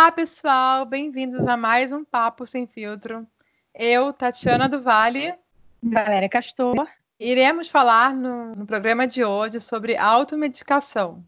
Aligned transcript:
Olá, 0.00 0.10
pessoal, 0.10 0.86
bem-vindos 0.86 1.46
a 1.46 1.58
mais 1.58 1.92
um 1.92 2.02
Papo 2.02 2.46
Sem 2.46 2.66
Filtro. 2.66 3.26
Eu, 3.74 4.14
Tatiana 4.14 4.66
do 4.66 4.80
Vale. 4.80 5.34
Valéria 5.82 6.26
Castor. 6.26 6.88
Iremos 7.18 7.68
falar 7.68 8.14
no, 8.14 8.56
no 8.56 8.64
programa 8.64 9.06
de 9.06 9.22
hoje 9.22 9.60
sobre 9.60 9.98
automedicação. 9.98 11.22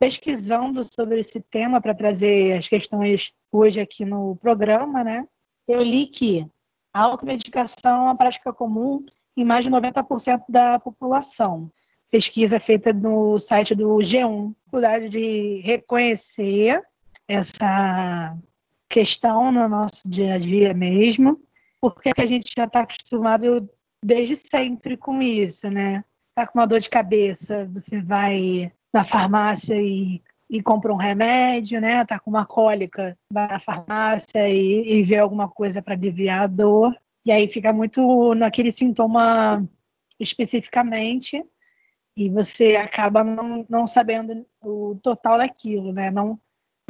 Pesquisando 0.00 0.82
sobre 0.82 1.20
esse 1.20 1.40
tema 1.40 1.80
para 1.80 1.94
trazer 1.94 2.58
as 2.58 2.66
questões 2.66 3.32
hoje 3.52 3.78
aqui 3.78 4.04
no 4.04 4.34
programa, 4.34 5.04
né? 5.04 5.24
Eu 5.68 5.80
li 5.80 6.08
que 6.08 6.44
a 6.92 7.02
automedicação 7.04 7.96
é 7.96 8.04
uma 8.06 8.16
prática 8.16 8.52
comum 8.52 9.06
em 9.36 9.44
mais 9.44 9.64
de 9.64 9.70
90% 9.70 10.42
da 10.48 10.80
população. 10.80 11.70
Pesquisa 12.10 12.58
feita 12.58 12.92
no 12.92 13.38
site 13.38 13.72
do 13.72 13.98
G1, 13.98 14.52
dificuldade 14.64 15.08
de 15.10 15.60
reconhecer 15.60 16.82
essa 17.28 18.36
questão 18.88 19.50
no 19.50 19.68
nosso 19.68 20.08
dia 20.08 20.34
a 20.34 20.38
dia 20.38 20.72
mesmo, 20.72 21.40
porque 21.80 22.10
a 22.16 22.26
gente 22.26 22.52
já 22.56 22.64
está 22.64 22.80
acostumado 22.80 23.68
desde 24.04 24.36
sempre 24.36 24.96
com 24.96 25.20
isso, 25.20 25.68
né? 25.68 26.04
Tá 26.34 26.46
com 26.46 26.58
uma 26.58 26.66
dor 26.66 26.80
de 26.80 26.90
cabeça, 26.90 27.66
você 27.66 28.00
vai 28.00 28.72
na 28.92 29.04
farmácia 29.04 29.74
e, 29.80 30.22
e 30.48 30.62
compra 30.62 30.92
um 30.92 30.96
remédio, 30.96 31.80
né? 31.80 32.04
Tá 32.04 32.18
com 32.18 32.30
uma 32.30 32.46
cólica, 32.46 33.16
vai 33.32 33.48
na 33.48 33.60
farmácia 33.60 34.48
e, 34.48 35.00
e 35.00 35.02
vê 35.02 35.18
alguma 35.18 35.48
coisa 35.48 35.82
para 35.82 35.94
aliviar 35.94 36.42
a 36.42 36.46
dor. 36.46 36.96
E 37.24 37.32
aí 37.32 37.48
fica 37.48 37.72
muito 37.72 38.34
naquele 38.34 38.70
sintoma 38.70 39.68
especificamente 40.18 41.44
e 42.16 42.30
você 42.30 42.76
acaba 42.76 43.22
não, 43.22 43.66
não 43.68 43.86
sabendo 43.86 44.46
o 44.62 44.98
total 45.02 45.36
daquilo, 45.38 45.92
né? 45.92 46.10
Não, 46.10 46.38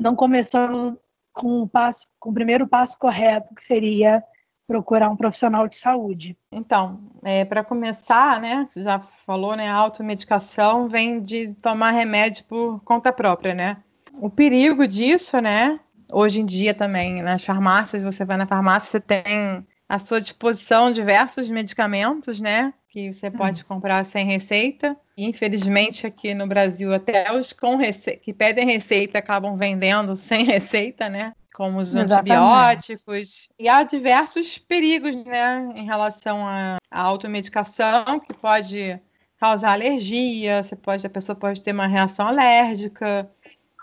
não 0.01 0.15
começando 0.15 0.99
com 1.33 1.63
o 1.63 1.69
passo, 1.69 2.07
com 2.19 2.31
o 2.31 2.35
primeiro 2.35 2.67
passo 2.67 2.97
correto, 2.99 3.55
que 3.55 3.63
seria 3.65 4.23
procurar 4.67 5.11
um 5.11 5.17
profissional 5.17 5.69
de 5.69 5.77
saúde. 5.77 6.37
Então, 6.51 7.01
é, 7.23 7.45
para 7.45 7.63
começar, 7.63 8.41
né, 8.41 8.67
você 8.69 8.83
já 8.83 8.99
falou, 8.99 9.55
né, 9.55 9.71
a 9.71 9.75
automedicação 9.75 10.89
vem 10.89 11.21
de 11.21 11.55
tomar 11.63 11.93
remédio 11.93 12.45
por 12.47 12.81
conta 12.83 13.13
própria, 13.13 13.55
né? 13.55 13.77
O 14.15 14.29
perigo 14.29 14.89
disso, 14.89 15.41
né, 15.41 15.79
hoje 16.11 16.41
em 16.41 16.47
dia 16.47 16.75
também, 16.75 17.23
nas 17.23 17.45
farmácias, 17.45 18.03
você 18.03 18.25
vai 18.25 18.37
na 18.37 18.47
farmácia, 18.47 18.91
você 18.91 19.01
tem 19.01 19.65
à 19.89 19.99
sua 19.99 20.21
disposição 20.21 20.91
diversos 20.91 21.49
medicamentos, 21.49 22.41
né, 22.41 22.75
que 22.97 23.13
você 23.13 23.31
pode 23.31 23.63
comprar 23.63 24.07
sem 24.07 24.25
receita. 24.25 24.97
Infelizmente, 25.19 26.07
aqui 26.07 26.33
no 26.33 26.47
Brasil, 26.47 26.95
até 26.95 27.31
os 27.31 27.53
com 27.53 27.77
rece... 27.77 28.17
que 28.17 28.33
pedem 28.33 28.65
receita 28.65 29.19
acabam 29.19 29.55
vendendo 29.55 30.17
sem 30.17 30.45
receita, 30.45 31.07
né? 31.07 31.35
como 31.55 31.79
os 31.79 31.95
Exatamente. 31.95 32.33
antibióticos. 32.33 33.49
E 33.59 33.67
há 33.67 33.83
diversos 33.83 34.59
perigos, 34.59 35.17
né, 35.25 35.73
em 35.75 35.87
relação 35.87 36.47
à, 36.47 36.77
à 36.91 37.01
automedicação, 37.01 38.21
que 38.21 38.35
pode 38.35 39.01
causar 39.39 39.73
alergia, 39.73 40.63
você 40.63 40.77
pode, 40.77 41.07
a 41.07 41.11
pessoa 41.11 41.35
pode 41.35 41.63
ter 41.63 41.73
uma 41.73 41.87
reação 41.87 42.27
alérgica, 42.27 43.31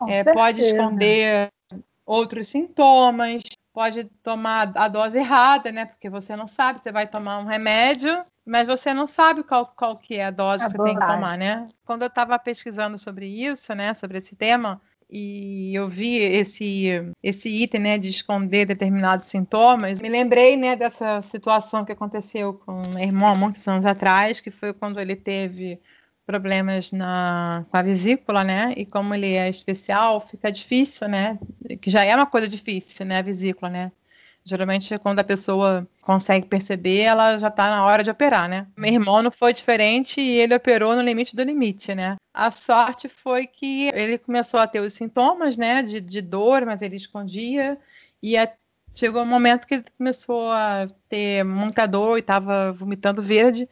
é, 0.07 0.23
pode 0.23 0.61
esconder 0.61 1.49
outros 2.05 2.47
sintomas, 2.47 3.41
pode 3.73 4.03
tomar 4.21 4.71
a 4.75 4.87
dose 4.87 5.17
errada, 5.17 5.71
né? 5.71 5.85
Porque 5.85 6.11
você 6.11 6.35
não 6.35 6.45
sabe, 6.45 6.79
você 6.79 6.91
vai 6.91 7.07
tomar 7.07 7.39
um 7.39 7.45
remédio, 7.45 8.23
mas 8.45 8.67
você 8.67 8.93
não 8.93 9.07
sabe 9.07 9.43
qual, 9.43 9.67
qual 9.67 9.95
que 9.95 10.15
é 10.15 10.25
a 10.25 10.31
dose 10.31 10.63
a 10.63 10.67
que 10.67 10.73
você 10.73 10.83
tem 10.83 10.99
que 10.99 11.05
tomar, 11.05 11.37
né? 11.37 11.67
Quando 11.85 12.01
eu 12.01 12.07
estava 12.07 12.37
pesquisando 12.37 12.97
sobre 12.97 13.25
isso, 13.25 13.73
né, 13.73 13.93
sobre 13.93 14.17
esse 14.17 14.35
tema, 14.35 14.81
e 15.09 15.75
eu 15.75 15.87
vi 15.87 16.17
esse, 16.17 16.87
esse 17.21 17.49
item 17.49 17.81
né, 17.81 17.97
de 17.97 18.09
esconder 18.09 18.65
determinados 18.65 19.27
sintomas, 19.27 20.01
me 20.01 20.09
lembrei 20.09 20.57
né, 20.57 20.75
dessa 20.75 21.21
situação 21.21 21.85
que 21.85 21.91
aconteceu 21.91 22.55
com 22.55 22.81
o 22.81 22.89
meu 22.95 23.03
irmão 23.03 23.29
há 23.29 23.35
muitos 23.35 23.67
anos 23.67 23.85
atrás, 23.85 24.41
que 24.41 24.49
foi 24.49 24.73
quando 24.73 24.99
ele 24.99 25.15
teve 25.15 25.79
problemas 26.25 26.91
na, 26.91 27.65
com 27.69 27.77
a 27.77 27.81
vesícula, 27.81 28.43
né? 28.43 28.73
E 28.75 28.85
como 28.85 29.13
ele 29.13 29.33
é 29.33 29.49
especial, 29.49 30.19
fica 30.19 30.51
difícil, 30.51 31.07
né? 31.07 31.37
Que 31.81 31.89
já 31.89 32.03
é 32.03 32.15
uma 32.15 32.25
coisa 32.25 32.47
difícil, 32.47 33.05
né? 33.05 33.19
A 33.19 33.21
vesícula, 33.21 33.69
né? 33.69 33.91
Geralmente, 34.45 34.97
quando 34.99 35.19
a 35.19 35.23
pessoa 35.23 35.87
consegue 36.01 36.45
perceber, 36.47 36.99
ela 37.01 37.37
já 37.37 37.47
está 37.47 37.69
na 37.69 37.85
hora 37.85 38.03
de 38.03 38.09
operar, 38.11 38.49
né? 38.49 38.67
Meu 38.77 38.91
irmão 38.91 39.23
não 39.23 39.31
foi 39.31 39.53
diferente 39.53 40.19
e 40.19 40.37
ele 40.39 40.53
operou 40.53 40.95
no 40.95 41.01
limite 41.01 41.35
do 41.35 41.43
limite, 41.43 41.95
né? 41.95 42.17
A 42.33 42.51
sorte 42.51 43.07
foi 43.07 43.47
que 43.47 43.87
ele 43.93 44.17
começou 44.17 44.59
a 44.59 44.67
ter 44.67 44.81
os 44.81 44.93
sintomas, 44.93 45.55
né, 45.55 45.81
de, 45.81 46.01
de 46.01 46.21
dor, 46.21 46.65
mas 46.65 46.81
ele 46.81 46.97
escondia. 46.97 47.77
E 48.21 48.37
a, 48.37 48.51
chegou 48.93 49.21
um 49.23 49.25
momento 49.25 49.65
que 49.65 49.75
ele 49.75 49.85
começou 49.97 50.51
a 50.51 50.87
ter 51.07 51.43
muita 51.45 51.85
dor 51.85 52.17
e 52.17 52.19
estava 52.19 52.73
vomitando 52.73 53.23
verde. 53.23 53.69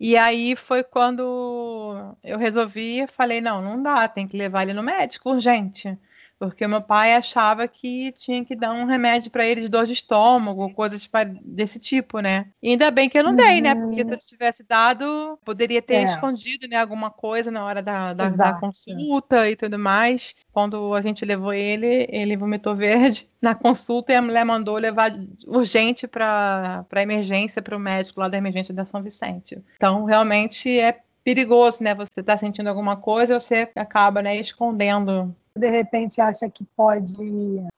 E 0.00 0.16
aí 0.16 0.56
foi 0.56 0.82
quando 0.82 2.16
eu 2.24 2.38
resolvi, 2.38 3.06
falei, 3.06 3.40
não, 3.40 3.62
não 3.62 3.82
dá, 3.82 4.08
tem 4.08 4.26
que 4.26 4.36
levar 4.36 4.62
ele 4.62 4.72
no 4.72 4.82
médico 4.82 5.30
urgente 5.30 5.98
porque 6.38 6.66
meu 6.66 6.80
pai 6.80 7.14
achava 7.14 7.66
que 7.66 8.12
tinha 8.12 8.44
que 8.44 8.54
dar 8.54 8.72
um 8.72 8.84
remédio 8.84 9.30
para 9.30 9.44
ele 9.44 9.62
de 9.62 9.68
dor 9.68 9.86
de 9.86 9.92
estômago, 9.92 10.72
coisas 10.72 11.08
desse 11.42 11.80
tipo, 11.80 12.20
né? 12.20 12.46
E 12.62 12.70
ainda 12.70 12.90
bem 12.90 13.08
que 13.08 13.18
eu 13.18 13.24
não 13.24 13.34
dei, 13.34 13.60
né? 13.60 13.74
Porque 13.74 14.04
se 14.04 14.10
eu 14.10 14.18
tivesse 14.18 14.62
dado, 14.62 15.38
poderia 15.44 15.82
ter 15.82 15.94
é. 15.94 16.02
escondido 16.04 16.68
né, 16.68 16.76
alguma 16.76 17.10
coisa 17.10 17.50
na 17.50 17.64
hora 17.64 17.82
da, 17.82 18.12
da, 18.12 18.28
da, 18.30 18.52
consulta 18.54 19.50
e 19.50 19.56
tudo 19.56 19.78
mais. 19.78 20.34
Quando 20.52 20.94
a 20.94 21.00
gente 21.00 21.24
levou 21.24 21.52
ele, 21.52 22.06
ele 22.08 22.36
vomitou 22.36 22.74
verde 22.74 23.26
na 23.42 23.54
consulta 23.54 24.12
e 24.12 24.16
a 24.16 24.22
mulher 24.22 24.44
mandou 24.44 24.76
levar 24.76 25.12
urgente 25.46 26.06
para 26.06 26.84
a 26.90 27.02
emergência, 27.02 27.60
para 27.60 27.76
o 27.76 27.80
médico 27.80 28.20
lá 28.20 28.28
da 28.28 28.38
emergência 28.38 28.72
da 28.72 28.84
São 28.84 29.02
Vicente. 29.02 29.60
Então, 29.76 30.04
realmente 30.04 30.78
é 30.78 31.00
perigoso, 31.24 31.82
né? 31.82 31.94
Você 31.94 32.20
está 32.20 32.36
sentindo 32.36 32.68
alguma 32.68 32.96
coisa, 32.96 33.38
você 33.38 33.68
acaba 33.74 34.22
né, 34.22 34.36
escondendo 34.36 35.34
de 35.58 35.68
repente 35.68 36.20
acha 36.20 36.48
que 36.48 36.64
pode 36.76 37.14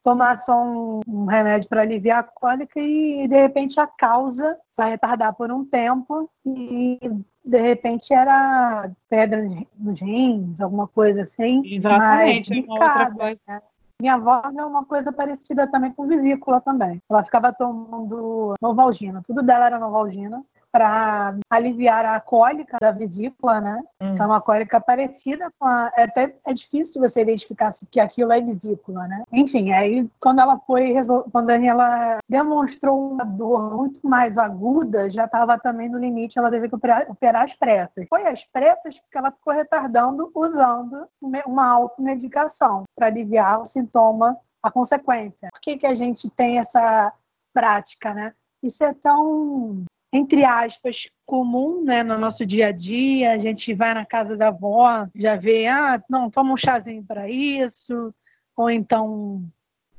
tomar 0.03 0.37
só 0.43 0.63
um, 0.63 1.01
um 1.09 1.25
remédio 1.25 1.69
para 1.69 1.83
aliviar 1.83 2.21
a 2.21 2.23
cólica 2.23 2.79
e 2.79 3.27
de 3.27 3.37
repente 3.37 3.81
a 3.81 3.87
causa 3.87 4.57
vai 4.77 4.91
retardar 4.91 5.35
por 5.35 5.51
um 5.51 5.65
tempo 5.65 6.31
e 6.45 6.99
de 7.45 7.61
repente 7.61 8.13
era 8.13 8.91
pedra 9.09 9.45
nos 9.79 10.01
rins, 10.01 10.61
alguma 10.61 10.87
coisa 10.87 11.23
assim. 11.23 11.63
Exatamente, 11.65 12.61
mas, 12.61 12.69
outra 12.69 13.11
coisa. 13.11 13.41
Né? 13.49 13.61
Minha 14.01 14.15
avó 14.15 14.43
é 14.45 14.65
uma 14.65 14.85
coisa 14.85 15.13
parecida 15.13 15.67
também 15.67 15.93
com 15.93 16.07
vesícula 16.07 16.61
também. 16.61 17.03
Ela 17.09 17.23
ficava 17.23 17.53
tomando 17.53 18.55
Novalgina, 18.61 19.23
tudo 19.27 19.43
dela 19.43 19.67
era 19.67 19.79
Novalgina 19.79 20.43
para 20.73 21.37
aliviar 21.49 22.05
a 22.05 22.21
cólica 22.21 22.79
da 22.81 22.91
vesícula, 22.93 23.61
né? 23.61 23.83
Hum. 24.01 24.15
Que 24.15 24.23
é 24.23 24.27
uma 24.27 24.41
cólica 24.41 24.81
parecida 24.81 25.51
com 25.59 25.67
a. 25.67 25.93
É 25.97 26.05
até 26.05 26.37
é 26.47 26.53
difícil 26.53 27.01
você 27.01 27.23
identificar 27.23 27.75
que 27.91 28.01
aquilo 28.01 28.33
é 28.33 28.41
vesícula, 28.41 29.07
né? 29.07 29.25
Enfim, 29.33 29.73
aí 29.73 30.09
quando 30.21 30.41
ela 30.41 30.59
foi. 30.67 30.95
Quando 31.33 31.51
ela 31.51 32.19
demonstrou 32.29 33.13
uma 33.13 33.25
dor 33.25 33.77
muito 33.77 34.07
mais 34.07 34.39
aguda, 34.39 35.11
já 35.11 35.25
estava 35.25 35.59
também 35.59 35.89
no 35.89 35.99
limite, 35.99 36.39
ela 36.39 36.51
teve 36.51 36.69
que 36.69 36.75
operar, 36.75 37.11
operar 37.11 37.45
as 37.45 37.55
pressas. 37.55 38.07
Foi 38.09 38.27
as 38.27 38.45
pressas 38.45 39.01
que 39.11 39.19
ela 39.19 39.31
ficou 39.31 39.53
retardando 39.53 40.31
usando 40.35 41.07
uma 41.21 41.67
automedicação 41.67 42.85
para 42.95 43.07
aliviar 43.07 43.61
o 43.61 43.67
sintoma, 43.67 44.37
a 44.63 44.71
consequência. 44.71 45.49
Por 45.53 45.61
que, 45.61 45.79
que 45.79 45.87
a 45.87 45.95
gente 45.95 46.31
tem 46.31 46.59
essa 46.59 47.13
prática, 47.53 48.15
né? 48.15 48.33
Isso 48.63 48.85
é 48.85 48.93
tão 48.93 49.85
entre 50.13 50.45
aspas, 50.45 51.09
comum 51.25 51.85
né, 51.85 52.03
no 52.03 52.19
nosso 52.19 52.45
dia 52.45 52.69
a 52.69 52.73
dia. 52.73 53.33
A 53.33 53.39
gente 53.39 53.73
vai 53.75 53.95
na 53.95 54.05
casa 54.05 54.37
da 54.37 54.49
avó, 54.49 55.07
já 55.15 55.37
vê, 55.37 55.67
ah, 55.67 56.03
não, 56.09 56.31
toma 56.31 56.53
um 56.53 56.57
chazinho 56.57 57.05
para 57.05 57.29
isso, 57.31 58.13
ou 58.57 58.71
então 58.71 59.45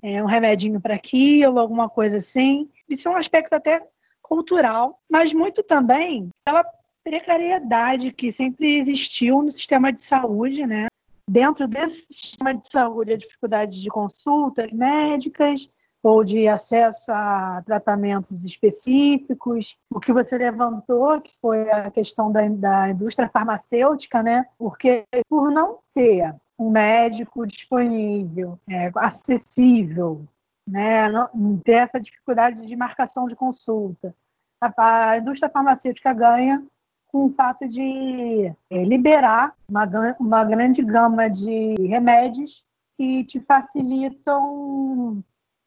é, 0.01 0.21
um 0.21 0.27
remedinho 0.27 0.81
para 0.81 0.95
aquilo, 0.95 1.59
alguma 1.59 1.89
coisa 1.89 2.17
assim. 2.17 2.69
Isso 2.89 3.07
é 3.07 3.11
um 3.11 3.15
aspecto 3.15 3.53
até 3.53 3.81
cultural, 4.21 4.99
mas 5.09 5.33
muito 5.33 5.63
também 5.63 6.29
pela 6.45 6.65
precariedade 7.03 8.11
que 8.11 8.31
sempre 8.31 8.79
existiu 8.79 9.41
no 9.41 9.49
sistema 9.49 9.91
de 9.91 10.01
saúde, 10.01 10.65
né? 10.65 10.87
Dentro 11.29 11.67
desse 11.67 12.05
sistema 12.09 12.53
de 12.53 12.69
saúde, 12.69 13.13
a 13.13 13.17
dificuldade 13.17 13.81
de 13.81 13.89
consultas 13.89 14.71
médicas, 14.71 15.69
ou 16.03 16.23
de 16.23 16.47
acesso 16.47 17.11
a 17.11 17.61
tratamentos 17.65 18.43
específicos. 18.43 19.77
O 19.89 19.99
que 19.99 20.11
você 20.11 20.37
levantou, 20.37 21.21
que 21.21 21.31
foi 21.41 21.69
a 21.69 21.91
questão 21.91 22.31
da, 22.31 22.47
da 22.47 22.89
indústria 22.89 23.29
farmacêutica, 23.29 24.23
né? 24.23 24.45
Porque 24.57 25.05
por 25.29 25.51
não 25.51 25.79
ter 25.93 26.33
um 26.57 26.69
médico 26.69 27.45
disponível, 27.45 28.59
é, 28.69 28.91
acessível, 28.95 30.25
né? 30.67 31.09
Não, 31.09 31.57
ter 31.63 31.73
essa 31.73 31.99
dificuldade 31.99 32.65
de 32.65 32.75
marcação 32.75 33.27
de 33.27 33.35
consulta, 33.35 34.15
a, 34.59 35.09
a 35.11 35.17
indústria 35.17 35.49
farmacêutica 35.49 36.13
ganha 36.13 36.63
com 37.07 37.25
o 37.25 37.33
fato 37.33 37.67
de 37.67 38.53
é, 38.69 38.83
liberar 38.85 39.53
uma, 39.67 39.85
uma 40.19 40.45
grande 40.45 40.81
gama 40.81 41.29
de 41.29 41.75
remédios 41.87 42.63
que 42.97 43.23
te 43.25 43.39
facilitam 43.41 45.21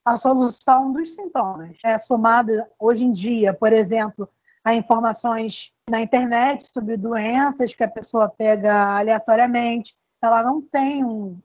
a 0.04 0.16
solução 0.16 0.92
dos 0.92 1.14
sintomas. 1.14 1.76
É 1.82 1.96
somada 1.98 2.68
hoje 2.78 3.04
em 3.04 3.12
dia, 3.12 3.54
por 3.54 3.72
exemplo, 3.72 4.28
a 4.62 4.74
informações 4.74 5.72
na 5.88 6.00
internet 6.00 6.70
sobre 6.70 6.96
doenças 6.96 7.74
que 7.74 7.82
a 7.82 7.88
pessoa 7.88 8.28
pega 8.28 8.96
aleatoriamente. 8.96 9.94
Ela 10.20 10.42
não 10.42 10.60
tem 10.60 11.04
um, 11.04 11.38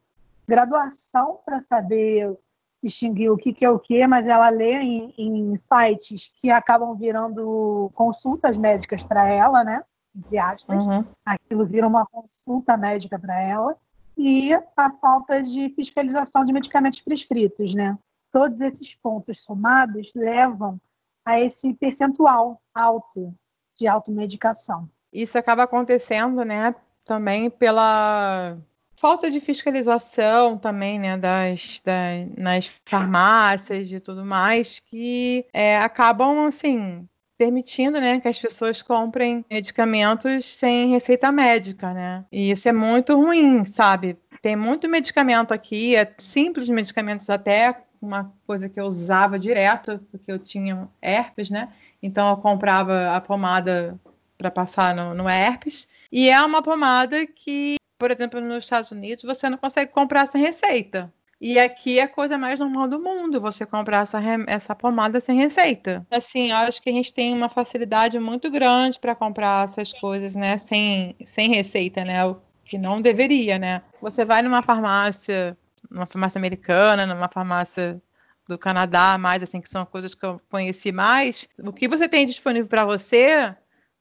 graduação 0.50 1.39
para 1.45 1.61
saber 1.61 2.35
distinguir 2.83 3.31
o 3.31 3.38
que, 3.38 3.53
que 3.53 3.63
é 3.63 3.69
o 3.69 3.79
que, 3.79 4.06
mas 4.07 4.25
ela 4.25 4.50
lê 4.50 4.73
em, 4.73 5.13
em 5.17 5.57
sites 5.57 6.31
que 6.35 6.50
acabam 6.50 6.95
virando 6.95 7.91
consultas 7.94 8.57
médicas 8.57 9.03
para 9.03 9.27
ela, 9.29 9.63
né? 9.63 9.83
Entre 10.15 10.38
aspas. 10.38 10.85
Uhum. 10.85 11.06
Aquilo 11.25 11.65
vira 11.65 11.88
uma 11.88 12.06
consulta 12.06 12.75
médica 12.75 13.19
para 13.19 13.39
ela. 13.39 13.75
E 14.17 14.53
a 14.53 14.89
falta 15.00 15.41
de 15.44 15.69
fiscalização 15.69 16.44
de 16.44 16.51
medicamentos 16.51 17.00
prescritos, 17.00 17.73
né? 17.73 17.97
Todos 18.31 18.59
esses 18.61 18.95
pontos 18.95 19.43
somados 19.43 20.11
levam 20.15 20.79
a 21.25 21.39
esse 21.39 21.73
percentual 21.73 22.61
alto 22.73 23.33
de 23.77 23.87
automedicação. 23.87 24.89
Isso 25.11 25.37
acaba 25.37 25.63
acontecendo, 25.63 26.43
né, 26.43 26.75
também 27.03 27.49
pela 27.49 28.57
falta 28.95 29.31
de 29.31 29.39
fiscalização 29.39 30.57
também, 30.57 30.99
né, 30.99 31.17
das, 31.17 31.81
das 31.83 32.27
nas 32.37 32.81
farmácias 32.85 33.91
e 33.91 33.99
tudo 33.99 34.25
mais, 34.25 34.79
que 34.79 35.45
é, 35.53 35.77
acabam, 35.79 36.45
assim, 36.45 37.07
permitindo, 37.37 37.99
né, 38.01 38.19
que 38.19 38.27
as 38.27 38.39
pessoas 38.39 38.81
comprem 38.81 39.45
medicamentos 39.49 40.45
sem 40.45 40.89
receita 40.89 41.31
médica, 41.31 41.93
né? 41.93 42.25
E 42.29 42.51
isso 42.51 42.67
é 42.67 42.73
muito 42.73 43.15
ruim, 43.15 43.63
sabe? 43.63 44.17
Tem 44.41 44.55
muito 44.55 44.89
medicamento 44.89 45.53
aqui, 45.53 45.95
é 45.95 46.13
simples 46.17 46.69
medicamentos 46.69 47.29
até, 47.29 47.81
uma 48.01 48.33
coisa 48.45 48.69
que 48.69 48.79
eu 48.79 48.85
usava 48.85 49.39
direto, 49.39 49.99
porque 50.11 50.31
eu 50.31 50.39
tinha 50.39 50.87
herpes, 51.01 51.49
né? 51.49 51.71
Então 52.01 52.29
eu 52.29 52.37
comprava 52.37 53.15
a 53.15 53.21
pomada 53.21 53.99
para 54.37 54.49
passar 54.49 54.95
no, 54.95 55.13
no 55.13 55.29
herpes. 55.29 55.89
E 56.11 56.29
é 56.29 56.41
uma 56.41 56.61
pomada 56.61 57.25
que 57.27 57.79
por 57.99 58.11
exemplo, 58.11 58.39
nos 58.39 58.63
Estados 58.63 58.91
Unidos, 58.91 59.25
você 59.25 59.49
não 59.49 59.57
consegue 59.57 59.91
comprar 59.91 60.25
sem 60.25 60.41
receita. 60.41 61.13
E 61.41 61.59
aqui 61.59 61.99
é 61.99 62.03
a 62.03 62.07
coisa 62.07 62.37
mais 62.37 62.59
normal 62.59 62.87
do 62.87 62.99
mundo 62.99 63.39
você 63.39 63.65
comprar 63.65 64.03
essa, 64.03 64.19
essa 64.47 64.73
pomada 64.73 65.19
sem 65.19 65.37
receita. 65.37 66.05
Assim, 66.09 66.49
eu 66.49 66.55
acho 66.57 66.81
que 66.81 66.89
a 66.89 66.93
gente 66.93 67.13
tem 67.13 67.33
uma 67.33 67.49
facilidade 67.49 68.19
muito 68.19 68.49
grande 68.49 68.99
para 68.99 69.15
comprar 69.15 69.65
essas 69.65 69.93
coisas, 69.93 70.35
né, 70.35 70.57
sem, 70.57 71.15
sem 71.25 71.49
receita, 71.49 72.03
né? 72.03 72.25
O 72.25 72.37
que 72.65 72.77
não 72.77 73.01
deveria, 73.01 73.57
né? 73.57 73.81
Você 74.01 74.23
vai 74.23 74.41
numa 74.41 74.61
farmácia, 74.61 75.57
numa 75.89 76.06
farmácia 76.06 76.39
americana, 76.39 77.06
numa 77.06 77.27
farmácia 77.27 78.01
do 78.47 78.57
Canadá, 78.57 79.18
mais 79.18 79.44
assim, 79.44 79.62
que 79.62 79.69
são 79.69 79.86
coisas 79.86 80.15
que 80.15 80.25
eu 80.25 80.41
conheci 80.50 80.91
mais. 80.91 81.47
O 81.59 81.71
que 81.71 81.88
você 81.88 82.09
tem 82.09 82.25
disponível 82.25 82.68
para 82.68 82.86
você 82.86 83.56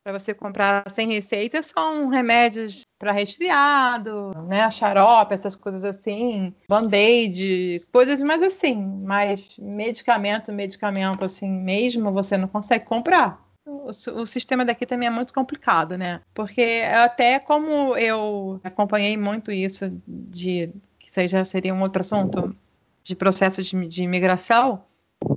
para 0.09 0.19
você 0.19 0.33
comprar 0.33 0.85
sem 0.89 1.13
receita 1.13 1.63
são 1.63 2.09
remédios 2.09 2.81
para 2.99 3.13
resfriado, 3.13 4.33
né, 4.47 4.71
xarope, 4.71 5.35
essas 5.35 5.55
coisas 5.55 5.85
assim, 5.85 6.55
band-aid, 6.67 7.85
coisas 7.93 8.23
mais 8.23 8.43
assim, 8.43 8.75
mas 9.05 9.59
medicamento, 9.59 10.51
medicamento 10.51 11.27
assim 11.27 11.51
mesmo, 11.51 12.11
você 12.11 12.39
não 12.39 12.49
consegue 12.49 12.87
comprar. 12.87 13.47
O, 13.67 14.25
sistema 14.25 14.65
daqui 14.65 14.87
também 14.87 15.09
é 15.09 15.11
muito 15.11 15.35
complicado, 15.35 15.99
né? 15.99 16.23
Porque 16.33 16.83
até 16.91 17.39
como 17.39 17.95
eu 17.99 18.59
acompanhei 18.65 19.15
muito 19.15 19.53
isso 19.53 19.93
de 20.07 20.73
isso 21.19 21.21
aí 21.21 21.29
já 21.29 21.45
seria 21.45 21.75
um 21.75 21.83
outro 21.83 22.03
assunto 22.03 22.55
de 23.03 23.17
processo 23.17 23.63
de, 23.63 23.89
de 23.89 24.03
imigração, 24.03 24.85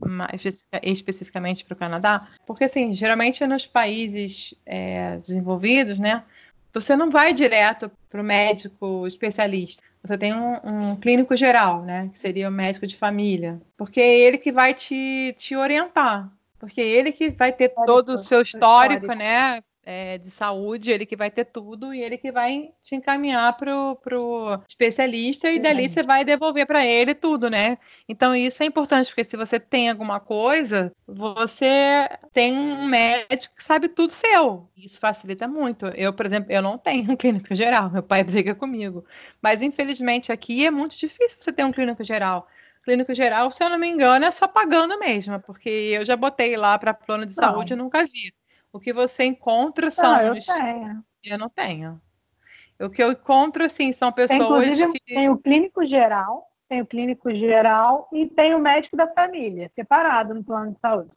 mais 0.06 0.68
especificamente 0.84 1.66
para 1.66 1.74
o 1.74 1.78
Canadá, 1.78 2.28
porque 2.46 2.66
assim, 2.66 2.94
geralmente 2.94 3.46
nos 3.48 3.66
países 3.66 4.54
é, 4.66 5.16
desenvolvidos, 5.16 5.98
né, 5.98 6.24
você 6.74 6.96
não 6.96 7.10
vai 7.10 7.34
direto 7.34 7.92
para 8.10 8.22
o 8.22 8.24
médico 8.24 9.08
especialista. 9.08 9.84
Você 10.04 10.18
tem 10.18 10.34
um, 10.34 10.56
um, 10.64 10.96
clínico 10.96 11.36
geral, 11.36 11.84
né, 11.84 12.10
que 12.12 12.20
seria 12.20 12.50
o 12.50 12.52
médico 12.52 12.88
de 12.88 12.96
família, 12.96 13.62
porque 13.78 14.00
é 14.02 14.20
ele 14.20 14.38
que 14.38 14.52
vai 14.52 14.74
te, 14.74 15.34
te 15.38 15.56
orientar, 15.56 16.32
porque 16.60 16.82
é 16.82 16.88
ele 16.88 17.12
que 17.12 17.30
vai 17.32 17.52
ter 17.52 17.70
todo 17.70 18.14
o 18.14 18.18
seu 18.18 18.42
histórico, 18.42 19.06
histórico. 19.06 19.16
né, 19.16 19.62
é, 19.84 20.18
de 20.18 20.30
saúde, 20.30 20.92
ele 20.92 21.06
que 21.06 21.16
vai 21.16 21.32
ter 21.32 21.46
tudo 21.46 21.94
e 21.94 22.02
ele 22.02 22.18
que 22.18 22.32
vai 22.32 22.72
te 22.84 22.96
encaminhar 22.96 23.58
pro, 23.58 23.96
pro 23.98 24.62
especialista 24.68 25.52
e 25.52 25.60
dali 25.60 25.90
você 25.90 26.04
vai 26.04 26.24
devolver 26.24 26.68
para 26.68 26.86
ele 26.86 27.16
tudo, 27.16 27.50
né? 27.50 27.78
Então 28.08 28.36
isso 28.36 28.62
é 28.62 28.66
importante, 28.66 29.08
porque 29.08 29.24
se 29.24 29.36
você 29.36 29.60
tem 29.60 29.90
alguma 29.90 30.20
coisa, 30.20 30.92
você 31.08 32.08
tem 32.32 32.56
um 32.56 32.86
médico 32.86 33.56
que 33.56 33.64
sabe 33.64 33.88
tudo 33.90 34.12
seu. 34.12 34.70
Isso 34.78 35.00
facilita 35.00 35.48
muito. 35.48 35.88
Eu, 35.88 36.14
por 36.14 36.26
exemplo, 36.26 36.52
eu 36.52 36.62
não 36.62 36.78
tenho 36.78 37.12
um 37.12 37.16
clínico 37.18 37.54
geral, 37.56 37.90
meu 37.90 38.04
pai 38.04 38.24
briga 38.24 38.54
comigo. 38.54 39.04
Mas 39.42 39.62
infelizmente 39.62 40.32
aqui 40.32 40.66
é 40.66 40.72
muito 40.72 40.98
difícil 40.98 41.38
você 41.40 41.52
ter 41.52 41.64
um 41.66 41.72
clínico 41.72 42.04
geral 42.04 42.48
clínico 42.84 43.14
geral, 43.14 43.52
se 43.52 43.64
eu 43.64 43.70
não 43.70 43.78
me 43.78 43.88
engano, 43.88 44.26
é 44.26 44.32
só 44.32 44.48
pagando 44.48 44.98
mesmo, 44.98 45.40
porque 45.42 45.70
eu 45.70 46.04
já 46.04 46.16
botei 46.16 46.58
lá 46.58 46.80
para 46.80 46.94
plano 46.94 47.28
de 47.28 47.36
não. 47.38 47.44
saúde 47.44 47.74
e 47.74 47.76
nunca 47.76 48.04
vi. 48.06 48.34
O 48.74 48.80
que 48.80 48.94
você 48.94 49.26
encontra 49.26 49.92
são. 49.92 50.14
Ah, 50.14 50.24
eu 50.24 50.34
os... 50.34 50.46
tenho. 50.46 51.04
Eu 51.24 51.38
não 51.38 51.50
tenho. 51.50 52.02
O 52.80 52.90
que 52.90 53.04
eu 53.04 53.12
encontro, 53.12 53.64
assim, 53.64 53.92
são 53.92 54.12
pessoas 54.12 54.80
que. 54.80 55.00
Tem 55.06 55.30
o 55.30 55.38
clínico 55.38 55.86
geral, 55.86 56.50
tem 56.68 56.82
o 56.82 56.86
clínico 56.86 57.34
geral 57.34 58.08
e 58.12 58.26
tem 58.26 58.56
o 58.56 58.60
médico 58.60 58.96
da 58.96 59.08
família, 59.08 59.70
separado 59.76 60.34
no 60.34 60.44
plano 60.44 60.72
de 60.72 60.80
saúde. 60.80 61.12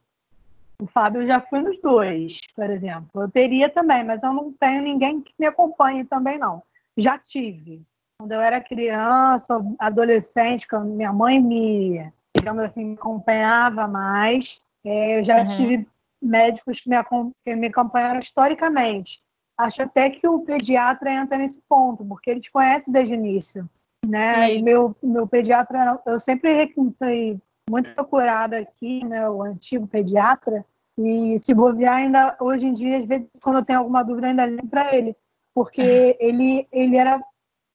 O 0.83 0.87
Fábio 0.87 1.27
já 1.27 1.41
foi 1.41 1.61
nos 1.61 1.81
dois, 1.81 2.39
por 2.55 2.69
exemplo. 2.69 3.23
Eu 3.23 3.31
teria 3.31 3.69
também, 3.69 4.05
mas 4.05 4.23
eu 4.23 4.33
não 4.33 4.53
tenho 4.53 4.83
ninguém 4.83 5.21
que 5.21 5.33
me 5.39 5.47
acompanhe 5.47 6.05
também, 6.05 6.39
não. 6.39 6.62
Já 6.97 7.17
tive. 7.19 7.81
Quando 8.19 8.33
eu 8.33 8.41
era 8.41 8.61
criança, 8.61 9.61
adolescente, 9.79 10.69
quando 10.69 10.91
minha 10.91 11.12
mãe 11.12 11.41
me, 11.41 12.12
digamos 12.37 12.65
assim, 12.65 12.85
me 12.85 12.95
acompanhava 12.95 13.87
mais, 13.87 14.61
é, 14.85 15.19
eu 15.19 15.25
já 15.25 15.39
uhum. 15.39 15.56
tive 15.56 15.89
médicos 16.25 16.81
que 16.81 16.88
me, 16.88 16.97
que 17.44 17.55
me 17.55 17.67
acompanharam 17.69 18.19
historicamente. 18.19 19.21
Acho 19.56 19.82
até 19.82 20.11
que 20.11 20.26
o 20.26 20.41
pediatra 20.41 21.12
entra 21.12 21.38
nesse 21.38 21.61
ponto, 21.69 22.05
porque 22.05 22.31
ele 22.31 22.41
te 22.41 22.50
conhece 22.50 22.91
desde 22.91 23.15
o 23.15 23.17
início. 23.17 23.69
Né? 24.05 24.55
E 24.55 24.63
meu, 24.63 24.96
meu 25.03 25.27
pediatra, 25.27 26.01
eu 26.06 26.19
sempre 26.20 26.72
fui 26.99 27.39
muito 27.69 27.94
procurada 27.94 28.58
aqui, 28.58 29.05
né, 29.05 29.29
o 29.29 29.43
antigo 29.43 29.87
pediatra, 29.87 30.65
e 30.99 31.39
se 31.41 31.55
bobear 31.55 31.96
ainda, 31.96 32.37
hoje 32.41 32.67
em 32.67 32.72
dia, 32.72 32.99
às 32.99 33.05
vezes, 33.05 33.29
quando 33.43 33.58
eu 33.58 33.65
tenho 33.65 33.79
alguma 33.81 34.03
dúvida, 34.03 34.29
ainda 34.29 34.46
ligo 34.46 34.69
para 34.69 34.94
ele, 34.94 35.17
porque 35.55 35.81
ele, 36.20 36.69
ele 36.70 36.96
era, 36.96 37.20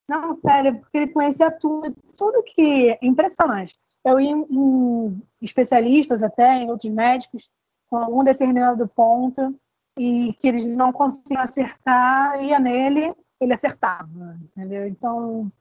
não, 0.07 0.39
sério, 0.39 0.79
porque 0.79 0.97
ele 0.97 1.07
conhecia 1.07 1.51
tudo, 1.51 1.93
tudo 2.15 2.43
que, 2.43 2.97
impressionante. 3.01 3.75
Eu 4.05 4.19
ia 4.19 4.31
em, 4.31 4.45
em 4.49 5.21
especialistas 5.41 6.23
até, 6.23 6.61
em 6.61 6.69
outros 6.69 6.91
médicos, 6.91 7.49
com 7.89 7.97
algum 7.97 8.23
determinado 8.23 8.87
ponto 8.87 9.55
e 9.97 10.33
que 10.33 10.47
eles 10.47 10.65
não 10.65 10.93
conseguiam 10.93 11.41
acertar, 11.41 12.41
ia 12.43 12.59
nele, 12.59 13.13
ele 13.39 13.53
acertava, 13.53 14.37
entendeu? 14.41 14.87
Então, 14.87 15.51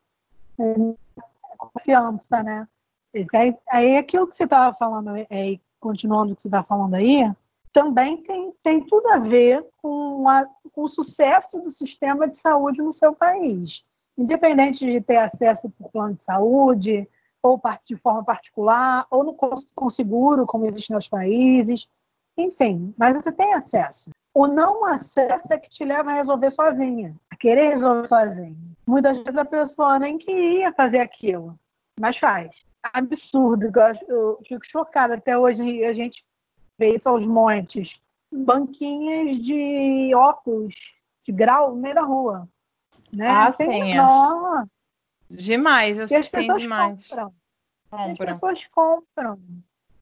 é 0.59 0.75
confiança, 1.57 2.43
né? 2.43 2.69
Aí, 3.35 3.57
aí 3.71 3.97
aquilo 3.97 4.27
que 4.27 4.37
você 4.37 4.45
estava 4.45 4.77
falando, 4.77 5.11
aí, 5.31 5.61
continuando 5.81 6.33
o 6.33 6.37
que 6.37 6.43
você 6.43 6.49
está 6.49 6.63
falando 6.63 6.95
aí, 6.95 7.25
também 7.73 8.17
tem, 8.23 8.53
tem 8.63 8.85
tudo 8.85 9.09
a 9.09 9.19
ver 9.19 9.65
com, 9.81 10.29
a, 10.29 10.47
com 10.73 10.83
o 10.83 10.89
sucesso 10.89 11.61
do 11.61 11.71
sistema 11.71 12.29
de 12.29 12.37
saúde 12.37 12.83
no 12.83 12.93
seu 12.93 13.15
país. 13.15 13.85
Independente 14.17 14.85
de 14.85 15.01
ter 15.01 15.17
acesso 15.17 15.71
por 15.71 15.91
plano 15.91 16.15
de 16.15 16.23
saúde, 16.23 17.09
ou 17.43 17.61
de 17.85 17.97
forma 17.97 18.25
particular, 18.25 19.07
ou 19.11 19.25
no, 19.25 19.35
com 19.35 19.91
seguro, 19.91 20.47
como 20.47 20.67
existe 20.67 20.93
nos 20.93 21.09
países, 21.09 21.89
enfim, 22.39 22.95
mas 22.97 23.15
você 23.15 23.33
tem 23.33 23.53
acesso. 23.55 24.11
O 24.33 24.47
não 24.47 24.85
acesso 24.85 25.53
é 25.53 25.59
que 25.59 25.69
te 25.69 25.85
leva 25.85 26.13
a 26.13 26.15
resolver 26.15 26.51
sozinha, 26.51 27.15
a 27.29 27.37
querer 27.37 27.71
resolver 27.71 28.07
sozinha. 28.07 28.57
Muitas 28.87 29.19
vezes 29.19 29.37
a 29.37 29.45
pessoa 29.45 29.99
nem 29.99 30.17
queria 30.17 30.73
fazer 30.73 31.01
aquilo, 31.01 31.59
mas 31.99 32.17
faz. 32.17 32.51
Absurdo, 32.83 33.71
eu 34.07 34.39
fico 34.47 34.65
chocada. 34.65 35.15
Até 35.15 35.37
hoje 35.37 35.85
a 35.85 35.93
gente 35.93 36.25
vê 36.79 36.97
isso 36.97 37.09
aos 37.09 37.27
montes. 37.27 38.01
Banquinhas 38.33 39.37
de 39.39 40.15
óculos 40.15 40.75
de 41.27 41.33
grau 41.33 41.75
no 41.75 41.83
meio 41.83 41.97
da 41.97 42.03
rua. 42.03 42.49
Né? 43.13 43.29
Ah, 43.29 43.53
tem. 43.53 43.95
Demais, 45.29 45.99
eu 45.99 46.07
sei 46.07 46.23
demais. 46.57 47.09
Compram. 47.09 47.35
compram. 47.91 48.13
As 48.13 48.19
pessoas 48.19 48.65
compram. 48.67 49.39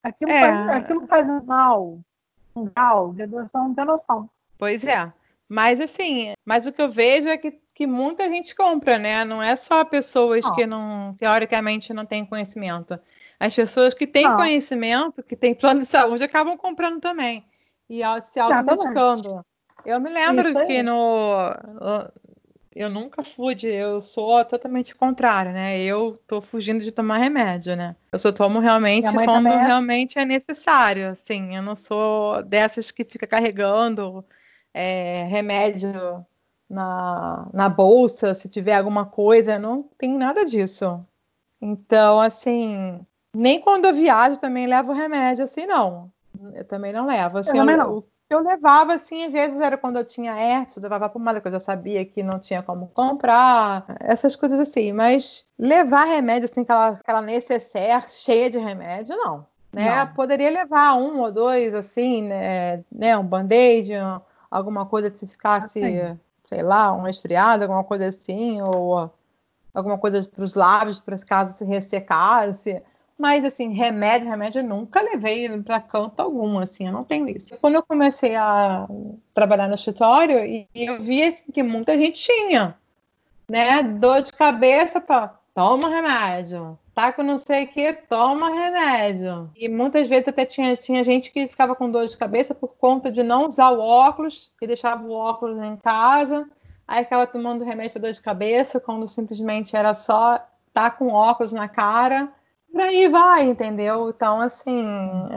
Aquilo, 0.02 0.30
é. 0.30 0.40
faz, 0.40 0.68
aquilo 0.82 1.06
faz 1.06 1.44
mal 1.44 2.00
grau 2.64 3.12
de 3.12 3.26
não 3.26 3.74
tem 3.74 3.84
noção. 3.84 4.28
Pois 4.58 4.84
é. 4.84 5.12
Mas 5.48 5.80
assim, 5.80 6.32
mas 6.44 6.66
o 6.66 6.72
que 6.72 6.82
eu 6.82 6.90
vejo 6.90 7.28
é 7.28 7.36
que, 7.36 7.52
que 7.74 7.86
muita 7.86 8.24
gente 8.24 8.54
compra, 8.54 8.98
né? 8.98 9.24
Não 9.24 9.42
é 9.42 9.54
só 9.54 9.84
pessoas 9.84 10.44
não. 10.44 10.54
que 10.54 10.66
não, 10.66 11.14
teoricamente, 11.14 11.94
não 11.94 12.04
têm 12.04 12.24
conhecimento. 12.24 12.98
As 13.38 13.54
pessoas 13.54 13.94
que 13.94 14.06
têm 14.06 14.26
ah. 14.26 14.34
conhecimento, 14.34 15.22
que 15.22 15.36
têm 15.36 15.54
plano 15.54 15.80
de 15.80 15.86
saúde, 15.86 16.24
acabam 16.24 16.56
comprando 16.56 17.00
também. 17.00 17.44
E 17.88 18.00
se 18.22 18.40
automedicando. 18.40 19.44
Eu 19.84 20.00
me 20.00 20.10
lembro 20.10 20.66
que 20.66 20.82
no. 20.82 21.54
Eu 22.76 22.90
nunca 22.90 23.24
fui 23.24 23.54
de. 23.54 23.68
Eu 23.68 24.02
sou 24.02 24.44
totalmente 24.44 24.94
contrário, 24.94 25.50
né? 25.50 25.80
Eu 25.80 26.20
tô 26.26 26.42
fugindo 26.42 26.84
de 26.84 26.92
tomar 26.92 27.16
remédio, 27.16 27.74
né? 27.74 27.96
Eu 28.12 28.18
só 28.18 28.30
tomo 28.30 28.58
realmente 28.58 29.10
quando 29.10 29.48
é. 29.48 29.66
realmente 29.66 30.18
é 30.18 30.26
necessário. 30.26 31.08
Assim, 31.08 31.56
eu 31.56 31.62
não 31.62 31.74
sou 31.74 32.42
dessas 32.42 32.90
que 32.90 33.02
fica 33.02 33.26
carregando 33.26 34.22
é, 34.74 35.24
remédio 35.24 36.22
na, 36.68 37.48
na 37.50 37.66
bolsa, 37.66 38.34
se 38.34 38.46
tiver 38.46 38.74
alguma 38.74 39.06
coisa, 39.06 39.58
não 39.58 39.82
tem 39.96 40.12
nada 40.12 40.44
disso. 40.44 41.00
Então, 41.58 42.20
assim, 42.20 43.00
nem 43.34 43.58
quando 43.58 43.86
eu 43.86 43.94
viajo 43.94 44.36
também 44.36 44.66
levo 44.66 44.92
remédio, 44.92 45.44
assim, 45.44 45.64
não. 45.64 46.12
Eu 46.52 46.64
também 46.64 46.92
não 46.92 47.06
levo. 47.06 47.38
Assim, 47.38 47.50
eu 47.50 47.56
também 47.56 47.76
não. 47.78 47.96
O 47.96 48.02
que 48.02 48.08
eu 48.28 48.40
levava, 48.40 48.94
assim, 48.94 49.24
às 49.24 49.32
vezes 49.32 49.60
era 49.60 49.78
quando 49.78 49.96
eu 49.96 50.04
tinha 50.04 50.36
herpes, 50.36 50.76
eu 50.76 50.82
levava 50.82 51.08
pomada, 51.08 51.40
que 51.40 51.46
eu 51.46 51.52
já 51.52 51.60
sabia 51.60 52.04
que 52.04 52.22
não 52.22 52.38
tinha 52.38 52.62
como 52.62 52.88
comprar, 52.88 53.84
essas 54.00 54.34
coisas 54.34 54.58
assim. 54.58 54.92
Mas 54.92 55.48
levar 55.58 56.04
remédio, 56.04 56.48
assim, 56.50 56.62
aquela, 56.62 56.88
aquela 56.88 57.22
necessaire 57.22 58.04
cheia 58.08 58.50
de 58.50 58.58
remédio, 58.58 59.16
não. 59.16 59.46
Né? 59.72 59.94
Não. 59.94 60.14
Poderia 60.14 60.50
levar 60.50 60.94
um 60.94 61.20
ou 61.20 61.30
dois, 61.30 61.74
assim, 61.74 62.22
né? 62.22 62.84
né? 62.90 63.16
Um 63.16 63.24
band-aid, 63.24 63.92
alguma 64.50 64.86
coisa 64.86 65.14
se 65.16 65.26
ficasse, 65.26 65.78
assim. 65.78 66.18
sei 66.46 66.62
lá, 66.62 66.92
um 66.92 67.02
resfriado, 67.02 67.62
alguma 67.62 67.84
coisa 67.84 68.06
assim, 68.06 68.60
ou 68.62 69.12
alguma 69.74 69.98
coisa 69.98 70.26
para 70.26 70.42
os 70.42 70.54
lábios, 70.54 71.00
para 71.00 71.16
caso 71.18 71.56
se 71.56 71.64
ressecasse. 71.64 72.82
Mas, 73.18 73.44
assim, 73.44 73.72
remédio, 73.72 74.28
remédio, 74.28 74.60
eu 74.60 74.64
nunca 74.64 75.00
levei 75.00 75.48
para 75.62 75.80
canto 75.80 76.20
algum, 76.20 76.58
assim, 76.58 76.86
eu 76.86 76.92
não 76.92 77.02
tenho 77.04 77.28
isso. 77.28 77.56
Quando 77.60 77.76
eu 77.76 77.82
comecei 77.82 78.36
a 78.36 78.86
trabalhar 79.32 79.68
no 79.68 79.74
escritório, 79.74 80.44
e 80.44 80.68
eu 80.74 81.00
vi 81.00 81.22
assim, 81.22 81.50
que 81.50 81.62
muita 81.62 81.96
gente 81.96 82.20
tinha, 82.20 82.76
né? 83.48 83.82
Dor 83.82 84.22
de 84.22 84.32
cabeça, 84.32 85.00
tá, 85.00 85.38
toma 85.54 85.88
remédio 85.88 86.78
tá 86.96 87.12
com 87.12 87.22
não 87.22 87.36
sei 87.36 87.64
o 87.64 87.68
que, 87.68 87.92
toma 87.92 88.48
remédio. 88.48 89.50
E 89.54 89.68
muitas 89.68 90.08
vezes 90.08 90.28
até 90.28 90.46
tinha, 90.46 90.74
tinha 90.74 91.04
gente 91.04 91.30
que 91.30 91.46
ficava 91.46 91.76
com 91.76 91.90
dor 91.90 92.06
de 92.06 92.16
cabeça 92.16 92.54
por 92.54 92.68
conta 92.68 93.12
de 93.12 93.22
não 93.22 93.46
usar 93.46 93.68
o 93.68 93.80
óculos, 93.80 94.50
que 94.58 94.66
deixava 94.66 95.06
o 95.06 95.12
óculos 95.12 95.58
em 95.58 95.76
casa, 95.76 96.48
aí 96.88 97.04
ficava 97.04 97.26
tomando 97.26 97.66
remédio 97.66 97.92
para 97.92 98.00
dor 98.00 98.12
de 98.12 98.22
cabeça, 98.22 98.80
quando 98.80 99.06
simplesmente 99.06 99.76
era 99.76 99.92
só 99.92 100.40
tá 100.72 100.90
com 100.90 101.08
óculos 101.08 101.52
na 101.52 101.68
cara. 101.68 102.32
Por 102.70 102.80
aí 102.80 103.08
vai, 103.08 103.48
entendeu? 103.48 104.10
Então, 104.10 104.40
assim, 104.40 104.84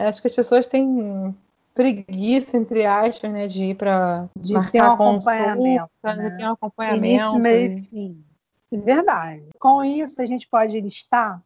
acho 0.08 0.22
que 0.22 0.28
as 0.28 0.36
pessoas 0.36 0.68
têm 0.68 1.36
preguiça, 1.74 2.58
entre 2.58 2.86
aspas, 2.86 3.32
né, 3.32 3.48
de 3.48 3.68
ir 3.68 3.76
para 3.76 4.28
de 4.36 4.54
ter 4.72 4.82
um 4.82 4.92
acompanhamento, 4.92 5.90
consulta, 6.04 6.16
né? 6.16 6.30
de 6.30 6.38
ter 6.38 6.44
um 6.44 6.52
acompanhamento. 6.52 7.06
Início, 7.06 7.40
meio 7.40 7.72
e 7.72 7.84
fim. 7.84 8.26
Verdade. 8.72 9.44
Com 9.58 9.84
isso, 9.84 10.22
a 10.22 10.26
gente 10.26 10.48
pode 10.48 10.80
listar 10.80 11.42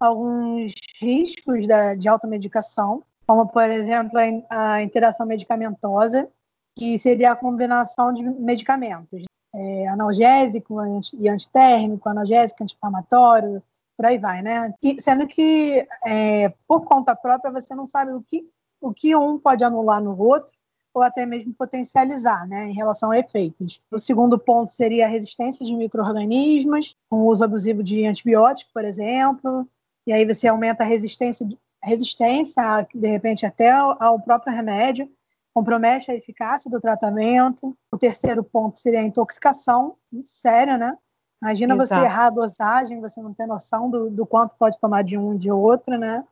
alguns 0.00 0.72
riscos 0.98 1.66
da, 1.66 1.94
de 1.94 2.08
automedicação, 2.08 3.02
como, 3.26 3.46
por 3.46 3.70
exemplo, 3.70 4.18
a, 4.50 4.74
a 4.74 4.82
interação 4.82 5.26
medicamentosa, 5.26 6.28
que 6.74 6.98
seria 6.98 7.32
a 7.32 7.36
combinação 7.36 8.12
de 8.12 8.22
medicamentos, 8.22 9.24
é, 9.54 9.88
analgésico 9.88 10.76
e 11.18 11.28
antitérmico, 11.28 12.08
analgésico, 12.08 12.62
anti-inflamatório, 12.62 13.62
por 13.96 14.06
aí 14.06 14.18
vai, 14.18 14.42
né? 14.42 14.72
E, 14.82 15.00
sendo 15.00 15.26
que, 15.26 15.86
é, 16.04 16.52
por 16.66 16.84
conta 16.84 17.14
própria, 17.14 17.52
você 17.52 17.74
não 17.74 17.86
sabe 17.86 18.12
o 18.12 18.22
que, 18.22 18.48
o 18.80 18.92
que 18.92 19.14
um 19.14 19.38
pode 19.38 19.64
anular 19.64 20.02
no 20.02 20.18
outro, 20.18 20.52
ou 20.94 21.02
até 21.02 21.26
mesmo 21.26 21.52
potencializar, 21.54 22.46
né, 22.46 22.68
em 22.68 22.72
relação 22.72 23.10
a 23.10 23.18
efeitos. 23.18 23.82
O 23.90 23.98
segundo 23.98 24.38
ponto 24.38 24.70
seria 24.70 25.06
a 25.06 25.08
resistência 25.08 25.66
de 25.66 25.74
micro-organismos, 25.74 26.96
com 27.10 27.16
o 27.16 27.26
uso 27.26 27.44
abusivo 27.44 27.82
de 27.82 28.06
antibióticos, 28.06 28.72
por 28.72 28.84
exemplo, 28.84 29.68
e 30.06 30.12
aí 30.12 30.24
você 30.24 30.46
aumenta 30.46 30.84
a 30.84 30.86
resistência, 30.86 31.46
resistência 31.82 32.86
de 32.94 33.08
repente 33.08 33.44
até 33.44 33.70
ao, 33.70 34.20
próprio 34.20 34.54
remédio, 34.54 35.10
compromete 35.52 36.10
a 36.10 36.14
eficácia 36.14 36.70
do 36.70 36.80
tratamento. 36.80 37.76
O 37.90 37.98
terceiro 37.98 38.44
ponto 38.44 38.78
seria 38.78 39.00
a 39.00 39.04
intoxicação, 39.04 39.96
séria, 40.24 40.76
né? 40.76 40.96
Imagina 41.44 41.74
Exato. 41.74 42.00
você 42.00 42.06
errar 42.06 42.26
a 42.26 42.30
dosagem, 42.30 43.00
você 43.02 43.20
não 43.20 43.34
ter 43.34 43.46
noção 43.46 43.90
do, 43.90 44.08
do 44.08 44.24
quanto 44.24 44.56
pode 44.56 44.80
tomar 44.80 45.04
de 45.04 45.18
um 45.18 45.34
e 45.34 45.38
de 45.38 45.52
outro, 45.52 45.98
né? 45.98 46.24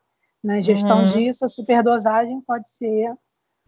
Na 0.43 0.59
gestão 0.63 1.01
uhum. 1.01 1.05
disso, 1.05 1.45
a 1.45 1.51
superdosagem 1.51 2.41
pode 2.41 2.71
ser 2.71 3.15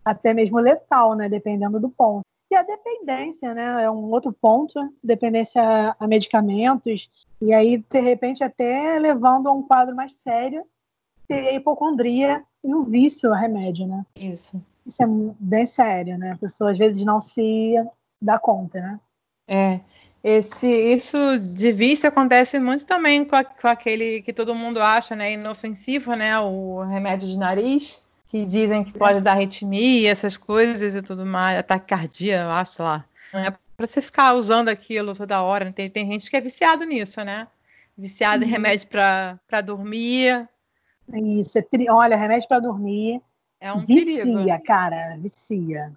até 0.02 0.32
mesmo 0.32 0.58
letal, 0.58 1.14
né? 1.14 1.28
Dependendo 1.28 1.78
do 1.78 1.90
ponto. 1.90 2.22
E 2.50 2.56
a 2.56 2.62
dependência, 2.62 3.52
né? 3.52 3.84
É 3.84 3.90
um 3.90 4.10
outro 4.10 4.32
ponto, 4.32 4.80
dependência 5.02 5.94
a 6.00 6.06
medicamentos, 6.06 7.10
e 7.42 7.52
aí, 7.52 7.76
de 7.76 8.00
repente, 8.00 8.42
até 8.42 8.98
levando 8.98 9.46
a 9.46 9.52
um 9.52 9.62
quadro 9.62 9.94
mais 9.94 10.14
sério, 10.14 10.64
seria 11.30 11.50
a 11.50 11.54
hipocondria 11.54 12.42
e 12.64 12.74
o 12.74 12.84
vício 12.84 13.30
a 13.34 13.36
remédio, 13.36 13.86
né? 13.86 14.02
Isso. 14.16 14.62
Isso 14.86 15.02
é 15.02 15.06
bem 15.38 15.66
sério, 15.66 16.16
né? 16.16 16.32
A 16.32 16.38
pessoa 16.38 16.70
às 16.70 16.78
vezes 16.78 17.04
não 17.04 17.20
se 17.20 17.74
dá 18.20 18.38
conta, 18.38 18.80
né? 18.80 19.00
É. 19.46 19.80
Esse, 20.24 20.66
isso 20.66 21.38
de 21.38 21.70
vício 21.70 22.08
acontece 22.08 22.58
muito 22.58 22.86
também 22.86 23.26
com, 23.26 23.36
a, 23.36 23.44
com 23.44 23.68
aquele 23.68 24.22
que 24.22 24.32
todo 24.32 24.54
mundo 24.54 24.80
acha 24.80 25.14
né, 25.14 25.32
inofensivo, 25.32 26.14
né? 26.14 26.40
O 26.40 26.82
remédio 26.82 27.28
de 27.28 27.36
nariz 27.36 28.02
que 28.26 28.42
dizem 28.46 28.82
que 28.82 28.92
pode 28.94 29.20
dar 29.20 29.32
arritmia, 29.32 30.10
essas 30.10 30.38
coisas 30.38 30.96
e 30.96 31.02
tudo 31.02 31.26
mais, 31.26 31.58
ataque 31.58 31.88
cardíaco, 31.88 32.44
eu 32.44 32.50
acho 32.52 32.82
lá. 32.82 33.04
Não 33.34 33.40
é 33.40 33.50
para 33.76 33.86
você 33.86 34.00
ficar 34.00 34.32
usando 34.32 34.70
aquilo 34.70 35.14
toda 35.14 35.42
hora. 35.42 35.66
Né? 35.66 35.72
Tem, 35.72 35.90
tem 35.90 36.10
gente 36.10 36.30
que 36.30 36.36
é 36.38 36.40
viciado 36.40 36.84
nisso, 36.84 37.22
né? 37.22 37.46
Viciado 37.96 38.42
uhum. 38.44 38.48
em 38.48 38.52
remédio 38.52 38.88
para 38.88 39.60
dormir. 39.62 40.48
Isso, 41.12 41.58
é 41.58 41.62
tri... 41.62 41.86
olha, 41.90 42.16
remédio 42.16 42.48
para 42.48 42.60
dormir. 42.60 43.20
É 43.60 43.70
um 43.70 43.84
vicia, 43.84 44.24
perigo. 44.24 44.64
cara, 44.64 45.16
vicia. 45.18 45.92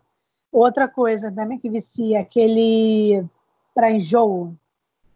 Outra 0.51 0.85
coisa 0.85 1.31
também 1.31 1.57
que 1.57 1.69
vicia, 1.69 2.19
aquele 2.19 3.25
para 3.77 3.91
enjoo, 3.91 4.55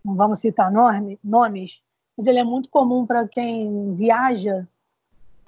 não 0.05 0.13
vamos 0.13 0.37
citar 0.37 0.71
nome, 0.71 1.19
nomes, 1.23 1.81
mas 2.15 2.27
ele 2.27 2.37
é 2.37 2.43
muito 2.43 2.69
comum 2.69 3.07
para 3.07 3.27
quem 3.27 3.95
viaja 3.95 4.67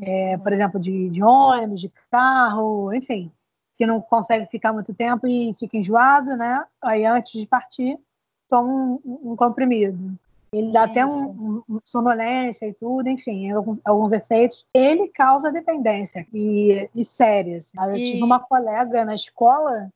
é, 0.02 0.36
por 0.36 0.52
exemplo, 0.52 0.80
de, 0.80 1.10
de, 1.10 1.22
ônibus, 1.22 1.82
de 1.82 1.92
carro, 2.10 2.92
enfim, 2.92 3.32
que 3.78 3.86
não 3.86 4.02
consegue 4.02 4.48
ficar 4.48 4.74
muito 4.74 4.96
tempo 4.96 5.28
e 5.28 5.54
fica 5.60 5.78
enjoado, 5.78 6.36
né? 6.36 6.66
Aí 6.82 7.06
antes 7.06 7.40
de 7.40 7.46
partir, 7.46 8.00
toma 8.50 8.68
um, 8.68 9.32
um 9.32 9.36
comprimido. 9.36 10.18
Ele 10.52 10.72
dá 10.72 10.86
Isso. 10.86 10.92
até 10.92 11.06
um, 11.06 11.62
um, 11.70 11.80
sonolência 11.86 12.66
e 12.68 12.74
tudo, 12.74 13.08
enfim, 13.08 13.52
alguns, 13.52 13.80
alguns, 13.86 14.12
efeitos. 14.12 14.66
Ele 14.74 15.08
causa 15.08 15.52
dependência 15.52 16.26
e, 16.34 16.90
e 16.96 17.06
sérias. 17.06 17.72
Eu 17.76 17.96
e... 17.96 18.12
tive 18.12 18.24
uma 18.24 18.40
colega 18.40 19.06
na 19.06 19.14
escola 19.14 19.90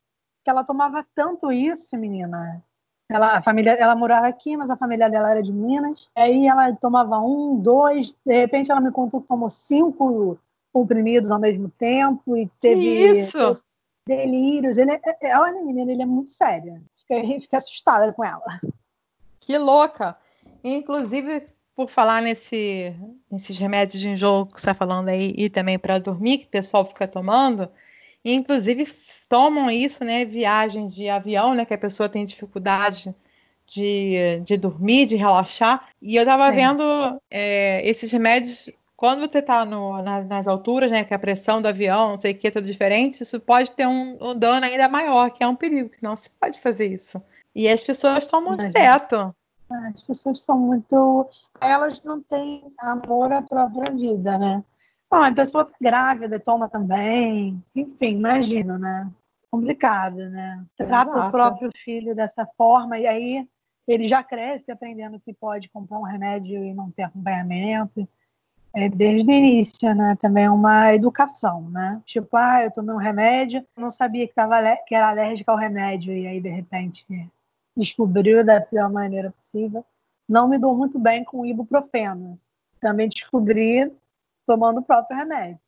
que 0.44 0.50
ela 0.50 0.62
tomava 0.62 1.04
tanto 1.16 1.50
isso, 1.50 1.96
menina, 1.96 2.62
ela, 3.08 3.38
a 3.38 3.42
família, 3.42 3.72
ela 3.72 3.94
morava 3.94 4.26
aqui, 4.26 4.56
mas 4.56 4.70
a 4.70 4.76
família 4.76 5.08
dela 5.08 5.30
era 5.30 5.42
de 5.42 5.52
Minas. 5.52 6.10
Aí 6.14 6.46
ela 6.46 6.72
tomava 6.74 7.18
um, 7.20 7.56
dois, 7.56 8.16
de 8.24 8.38
repente 8.38 8.70
ela 8.70 8.80
me 8.80 8.90
contou 8.90 9.20
que 9.20 9.28
tomou 9.28 9.48
cinco 9.48 10.38
comprimidos 10.72 11.30
ao 11.30 11.38
mesmo 11.38 11.70
tempo 11.78 12.36
e 12.36 12.48
teve 12.60 12.82
isso? 13.18 13.62
delírios. 14.06 14.78
Ele 14.78 14.92
é, 14.92 15.00
é, 15.22 15.38
olha, 15.38 15.62
menina, 15.62 15.92
ele 15.92 16.02
é 16.02 16.06
muito 16.06 16.30
séria. 16.30 16.82
A 17.10 17.14
gente 17.14 17.42
fica 17.42 17.56
assustada 17.56 18.12
com 18.12 18.24
ela. 18.24 18.60
Que 19.40 19.56
louca! 19.56 20.16
Inclusive, 20.62 21.46
por 21.74 21.88
falar 21.88 22.20
nesse, 22.20 22.94
nesses 23.30 23.56
remédios 23.56 24.00
de 24.00 24.10
enjoo 24.10 24.46
que 24.46 24.52
você 24.52 24.58
está 24.58 24.74
falando 24.74 25.08
aí, 25.08 25.32
e 25.36 25.48
também 25.48 25.78
para 25.78 25.98
dormir, 25.98 26.38
que 26.38 26.46
o 26.46 26.50
pessoal 26.50 26.84
fica 26.84 27.08
tomando, 27.08 27.70
inclusive 28.24 28.84
tomam 29.28 29.70
isso, 29.70 30.04
né? 30.04 30.24
Viagem 30.24 30.86
de 30.86 31.08
avião, 31.08 31.54
né? 31.54 31.64
Que 31.64 31.74
a 31.74 31.78
pessoa 31.78 32.08
tem 32.08 32.24
dificuldade 32.24 33.14
de, 33.68 34.40
de 34.42 34.56
dormir, 34.56 35.06
de 35.06 35.16
relaxar. 35.16 35.88
E 36.00 36.16
eu 36.16 36.22
estava 36.22 36.50
vendo 36.50 36.82
é, 37.30 37.86
esses 37.88 38.10
remédios. 38.10 38.70
Quando 38.96 39.20
você 39.20 39.38
está 39.38 39.64
nas, 39.64 40.26
nas, 40.26 40.48
alturas, 40.48 40.90
né, 40.90 41.04
que 41.04 41.14
a 41.14 41.18
pressão 41.18 41.62
do 41.62 41.68
avião, 41.68 42.10
não 42.10 42.16
sei 42.16 42.32
o 42.32 42.34
que, 42.34 42.48
é 42.48 42.50
tudo 42.50 42.66
diferente, 42.66 43.22
isso 43.22 43.38
pode 43.38 43.70
ter 43.70 43.86
um, 43.86 44.18
um, 44.20 44.36
dano 44.36 44.66
ainda 44.66 44.88
maior, 44.88 45.30
que 45.30 45.44
é 45.44 45.46
um 45.46 45.54
perigo, 45.54 45.90
que 45.90 46.02
não 46.02 46.16
se 46.16 46.28
pode 46.30 46.58
fazer 46.58 46.86
isso. 46.86 47.22
E 47.54 47.68
as 47.68 47.84
pessoas 47.84 48.26
tomam 48.26 48.54
Imagina. 48.54 48.72
direto. 48.72 49.34
As 49.94 50.02
pessoas 50.02 50.40
são 50.40 50.58
muito. 50.58 51.28
Elas 51.60 52.02
não 52.02 52.20
têm 52.22 52.64
amor 52.78 53.32
à 53.32 53.42
própria 53.42 53.92
vida, 53.92 54.36
né? 54.38 54.64
Bom, 55.10 55.22
a 55.22 55.32
pessoa 55.32 55.64
tá 55.64 55.74
grávida 55.80 56.38
toma 56.38 56.68
também. 56.68 57.62
Enfim, 57.74 58.16
imagina, 58.16 58.78
né? 58.78 59.10
Complicado, 59.50 60.16
né? 60.16 60.64
Trata 60.76 61.10
Exato. 61.10 61.28
o 61.28 61.30
próprio 61.30 61.70
filho 61.82 62.14
dessa 62.14 62.46
forma 62.56 62.98
e 62.98 63.06
aí 63.06 63.48
ele 63.86 64.06
já 64.06 64.22
cresce 64.22 64.70
aprendendo 64.70 65.18
que 65.18 65.32
pode 65.32 65.70
comprar 65.70 65.98
um 65.98 66.02
remédio 66.02 66.62
e 66.62 66.74
não 66.74 66.90
ter 66.90 67.04
acompanhamento. 67.04 68.06
é 68.74 68.88
desde 68.90 69.30
o 69.30 69.32
início, 69.32 69.94
né? 69.94 70.14
Também 70.20 70.44
é 70.44 70.50
uma 70.50 70.94
educação, 70.94 71.70
né? 71.70 72.02
Tipo, 72.04 72.36
ah, 72.36 72.64
eu 72.64 72.70
tomei 72.70 72.94
um 72.94 72.98
remédio, 72.98 73.64
não 73.78 73.90
sabia 73.90 74.28
que, 74.28 74.34
tava, 74.34 74.56
que 74.86 74.94
era 74.94 75.08
alérgica 75.08 75.50
ao 75.50 75.56
remédio, 75.56 76.12
e 76.14 76.26
aí, 76.26 76.38
de 76.38 76.50
repente, 76.50 77.06
descobriu 77.74 78.44
da 78.44 78.60
pior 78.60 78.92
maneira 78.92 79.30
possível. 79.30 79.82
Não 80.28 80.46
me 80.46 80.58
dou 80.58 80.76
muito 80.76 80.98
bem 80.98 81.24
com 81.24 81.46
ibuprofeno. 81.46 82.38
Também 82.78 83.08
descobri 83.08 83.90
tomando 84.48 84.78
o 84.78 84.82
próprio 84.82 85.18
remédio. 85.18 85.60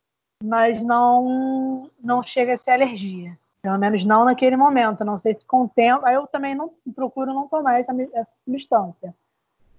Mas 0.43 0.83
não, 0.83 1.87
não 2.03 2.23
chega 2.23 2.53
a 2.53 2.57
ser 2.57 2.71
alergia. 2.71 3.37
Pelo 3.61 3.77
menos 3.77 4.03
não 4.03 4.25
naquele 4.25 4.57
momento. 4.57 5.05
Não 5.05 5.19
sei 5.19 5.35
se 5.35 5.45
com 5.45 5.65
o 5.65 5.69
tempo. 5.69 6.03
Aí 6.03 6.15
eu 6.15 6.25
também 6.25 6.55
não 6.55 6.73
procuro 6.95 7.31
não 7.31 7.47
tomar 7.47 7.79
essa, 7.79 7.93
essa 8.13 8.33
substância. 8.43 9.13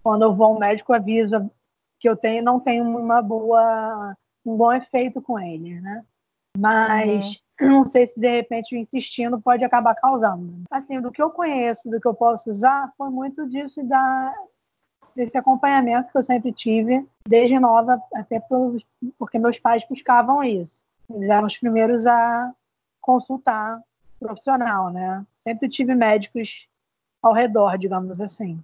Quando 0.05 0.23
eu 0.23 0.33
vou 0.33 0.47
ao 0.47 0.59
médico, 0.59 0.93
avisa 0.93 1.51
que 1.99 2.09
eu 2.09 2.17
tenho, 2.17 2.45
não 2.45 2.61
tenho 2.61 2.85
uma 2.85 3.21
boa, 3.21 4.17
um 4.47 4.57
bom 4.57 4.73
efeito 4.73 5.21
com 5.21 5.39
ele, 5.39 5.81
né? 5.81 6.05
Mas 6.57 7.41
uhum. 7.61 7.69
não 7.69 7.85
sei 7.85 8.07
se 8.07 8.19
de 8.19 8.29
repente 8.29 8.77
insistindo 8.77 9.41
pode 9.41 9.65
acabar 9.65 9.95
causando. 9.97 10.63
Assim, 10.71 11.01
do 11.01 11.11
que 11.11 11.23
eu 11.23 11.31
conheço, 11.31 11.91
do 11.91 12.01
que 12.01 12.07
eu 12.07 12.15
posso 12.15 12.51
usar, 12.51 12.93
foi 12.97 13.11
muito 13.11 13.49
disso 13.49 13.83
da 13.85 14.33
desse 15.15 15.37
acompanhamento 15.37 16.11
que 16.11 16.19
eu 16.19 16.23
sempre 16.23 16.53
tive 16.53 17.07
desde 17.27 17.59
nova, 17.59 18.01
até 18.15 18.41
por, 18.41 18.77
porque 19.19 19.39
meus 19.39 19.59
pais 19.59 19.85
buscavam 19.89 20.43
isso. 20.43 20.85
Eles 21.11 21.29
eram 21.29 21.47
os 21.47 21.57
primeiros 21.57 22.07
a 22.07 22.53
consultar 23.01 23.81
profissional, 24.19 24.91
né? 24.91 25.25
Sempre 25.39 25.69
tive 25.69 25.95
médicos 25.95 26.67
ao 27.23 27.33
redor, 27.33 27.77
digamos 27.77 28.21
assim. 28.21 28.63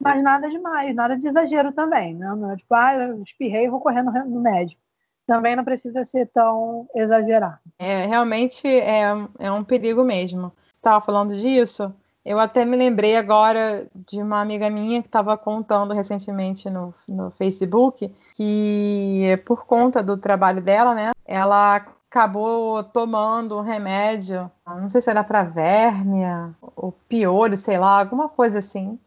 Mas 0.00 0.22
nada 0.22 0.48
demais, 0.48 0.94
nada 0.94 1.16
de 1.16 1.26
exagero 1.26 1.72
também. 1.72 2.14
Né? 2.14 2.26
Não 2.34 2.50
é 2.50 2.56
tipo, 2.56 2.74
ah, 2.74 2.94
eu 2.94 3.22
espirrei 3.22 3.66
e 3.66 3.70
vou 3.70 3.80
correndo 3.80 4.10
no 4.10 4.40
médico. 4.40 4.80
Também 5.26 5.54
não 5.54 5.64
precisa 5.64 6.04
ser 6.04 6.26
tão 6.28 6.88
exagerado. 6.94 7.60
É, 7.78 8.06
realmente 8.06 8.66
é, 8.66 9.04
é 9.38 9.52
um 9.52 9.62
perigo 9.62 10.02
mesmo. 10.02 10.52
Estava 10.72 11.00
falando 11.00 11.34
disso, 11.36 11.94
eu 12.24 12.38
até 12.38 12.64
me 12.64 12.76
lembrei 12.76 13.16
agora 13.16 13.86
de 13.94 14.22
uma 14.22 14.40
amiga 14.40 14.70
minha 14.70 15.02
que 15.02 15.08
estava 15.08 15.36
contando 15.36 15.94
recentemente 15.94 16.70
no, 16.70 16.92
no 17.08 17.30
Facebook 17.30 18.14
que, 18.34 19.40
por 19.44 19.66
conta 19.66 20.02
do 20.02 20.16
trabalho 20.16 20.60
dela, 20.60 20.94
né, 20.94 21.10
ela 21.24 21.76
acabou 21.76 22.84
tomando 22.84 23.58
um 23.58 23.62
remédio, 23.62 24.50
não 24.66 24.88
sei 24.88 25.00
se 25.00 25.10
era 25.10 25.24
para 25.24 25.42
vérmia 25.42 26.54
ou 26.76 26.92
piolho, 27.08 27.56
sei 27.56 27.78
lá, 27.78 28.00
alguma 28.00 28.28
coisa 28.28 28.58
assim 28.58 28.98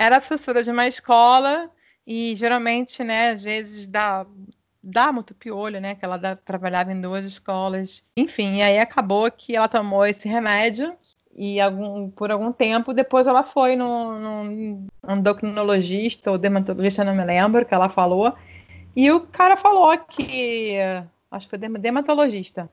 era 0.00 0.18
professora 0.18 0.62
de 0.62 0.70
uma 0.70 0.86
escola 0.86 1.70
e 2.06 2.34
geralmente, 2.34 3.04
né, 3.04 3.32
às 3.32 3.42
vezes 3.42 3.86
dá, 3.86 4.26
dá 4.82 5.12
muito 5.12 5.34
piolho, 5.34 5.78
né, 5.78 5.94
que 5.94 6.02
ela 6.02 6.16
dá, 6.16 6.34
trabalhava 6.34 6.90
em 6.90 7.00
duas 7.00 7.24
escolas. 7.26 8.10
Enfim, 8.16 8.56
e 8.56 8.62
aí 8.62 8.78
acabou 8.78 9.30
que 9.30 9.54
ela 9.54 9.68
tomou 9.68 10.06
esse 10.06 10.26
remédio 10.26 10.96
e 11.42 11.58
algum, 11.58 12.10
por 12.10 12.30
algum 12.30 12.52
tempo 12.52 12.92
depois 12.92 13.26
ela 13.26 13.42
foi 13.42 13.74
no, 13.74 14.44
no 14.44 14.86
endocrinologista 15.08 16.30
ou 16.30 16.36
dermatologista, 16.36 17.02
não 17.02 17.16
me 17.16 17.24
lembro, 17.24 17.64
que 17.64 17.72
ela 17.72 17.88
falou, 17.88 18.34
e 18.94 19.10
o 19.10 19.20
cara 19.22 19.56
falou 19.56 19.96
que, 19.96 20.74
acho 21.30 21.48
que 21.48 21.56
foi 21.56 21.58
dermatologista, 21.78 22.70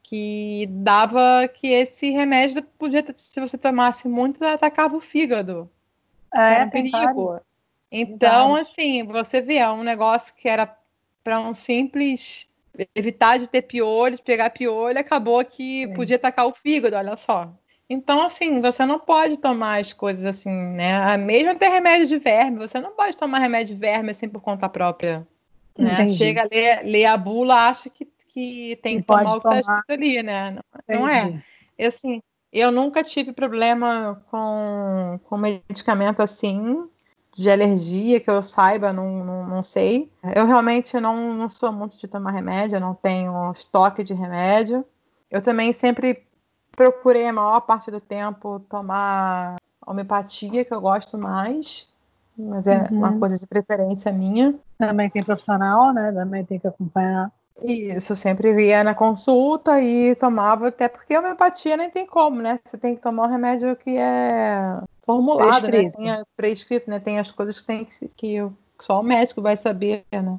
que 0.00 0.68
dava 0.70 1.48
que 1.52 1.66
esse 1.66 2.10
remédio 2.10 2.62
podia, 2.78 3.04
se 3.16 3.40
você 3.40 3.58
tomasse 3.58 4.06
muito, 4.06 4.44
atacava 4.44 4.96
o 4.96 5.00
fígado. 5.00 5.68
É, 6.32 6.54
era 6.54 6.66
um 6.66 6.70
perigo. 6.70 7.40
Então, 7.90 8.54
assim, 8.54 9.02
você 9.04 9.40
vê, 9.40 9.56
é 9.56 9.68
um 9.68 9.82
negócio 9.82 10.36
que 10.36 10.48
era 10.48 10.72
para 11.24 11.40
um 11.40 11.52
simples 11.52 12.48
evitar 12.94 13.40
de 13.40 13.48
ter 13.48 13.62
piolho, 13.62 14.14
de 14.14 14.22
pegar 14.22 14.50
piolho, 14.50 15.00
acabou 15.00 15.44
que 15.44 15.88
Sim. 15.88 15.94
podia 15.94 16.14
atacar 16.14 16.46
o 16.46 16.54
fígado, 16.54 16.94
olha 16.94 17.16
só. 17.16 17.52
Então, 17.88 18.22
assim, 18.22 18.60
você 18.60 18.86
não 18.86 18.98
pode 18.98 19.36
tomar 19.36 19.80
as 19.80 19.92
coisas 19.92 20.24
assim, 20.24 20.50
né? 20.50 21.16
Mesmo 21.18 21.54
ter 21.56 21.68
remédio 21.68 22.06
de 22.06 22.16
verme, 22.16 22.58
você 22.58 22.80
não 22.80 22.92
pode 22.92 23.16
tomar 23.16 23.38
remédio 23.38 23.74
de 23.74 23.80
verme 23.80 24.10
assim 24.10 24.28
por 24.28 24.40
conta 24.40 24.68
própria. 24.68 25.26
Né? 25.76 26.08
Chega, 26.08 26.48
lê, 26.50 26.82
lê 26.82 27.04
a 27.04 27.16
bula, 27.16 27.68
acha 27.68 27.90
que, 27.90 28.08
que 28.28 28.78
tem 28.82 28.98
que 28.98 29.02
tomar 29.02 29.36
o 29.36 29.40
que 29.40 29.48
está 29.54 29.82
ali, 29.88 30.22
né? 30.22 30.56
Não, 30.88 31.00
não 31.00 31.08
é. 31.08 31.42
E, 31.78 31.84
assim, 31.84 32.22
eu 32.52 32.70
nunca 32.70 33.02
tive 33.02 33.32
problema 33.32 34.22
com, 34.30 35.20
com 35.24 35.36
medicamento 35.36 36.22
assim, 36.22 36.88
de 37.36 37.50
alergia, 37.50 38.20
que 38.20 38.30
eu 38.30 38.42
saiba, 38.42 38.92
não, 38.92 39.24
não, 39.24 39.46
não 39.46 39.62
sei. 39.62 40.10
Eu 40.34 40.46
realmente 40.46 40.98
não, 41.00 41.34
não 41.34 41.50
sou 41.50 41.72
muito 41.72 41.98
de 41.98 42.06
tomar 42.06 42.30
remédio, 42.30 42.76
eu 42.76 42.80
não 42.80 42.94
tenho 42.94 43.50
estoque 43.50 44.02
de 44.02 44.14
remédio. 44.14 44.84
Eu 45.30 45.42
também 45.42 45.72
sempre 45.72 46.22
procurei 46.74 47.28
a 47.28 47.32
maior 47.32 47.60
parte 47.60 47.90
do 47.90 48.00
tempo 48.00 48.60
tomar 48.68 49.56
homeopatia, 49.86 50.64
que 50.64 50.74
eu 50.74 50.80
gosto 50.80 51.18
mais, 51.18 51.92
mas 52.36 52.66
é 52.66 52.86
uhum. 52.90 52.98
uma 52.98 53.18
coisa 53.18 53.38
de 53.38 53.46
preferência 53.46 54.12
minha. 54.12 54.54
Também 54.78 55.10
tem 55.10 55.22
profissional, 55.22 55.92
né? 55.92 56.12
Também 56.12 56.44
tem 56.44 56.58
que 56.58 56.66
acompanhar 56.66 57.30
isso, 57.62 58.12
eu 58.12 58.16
sempre 58.16 58.66
ia 58.66 58.82
na 58.82 58.94
consulta 58.94 59.80
e 59.80 60.14
tomava, 60.16 60.68
até 60.68 60.88
porque 60.88 61.14
a 61.14 61.20
homeopatia 61.20 61.76
nem 61.76 61.88
tem 61.88 62.04
como, 62.04 62.42
né? 62.42 62.58
Você 62.64 62.76
tem 62.76 62.96
que 62.96 63.02
tomar 63.02 63.26
o 63.26 63.30
remédio 63.30 63.76
que 63.76 63.96
é 63.96 64.76
formulado, 65.02 65.66
né? 65.66 65.70
prescrito. 65.70 66.00
né? 66.00 66.14
Tem 66.16 66.24
prescrito, 66.36 66.90
né? 66.90 66.98
Tem 66.98 67.18
as 67.18 67.30
coisas 67.30 67.60
que 67.60 67.66
tem 67.66 67.84
que, 67.84 68.08
que 68.08 68.50
só 68.80 69.00
o 69.00 69.04
médico 69.04 69.40
vai 69.40 69.56
saber, 69.56 70.04
né? 70.10 70.38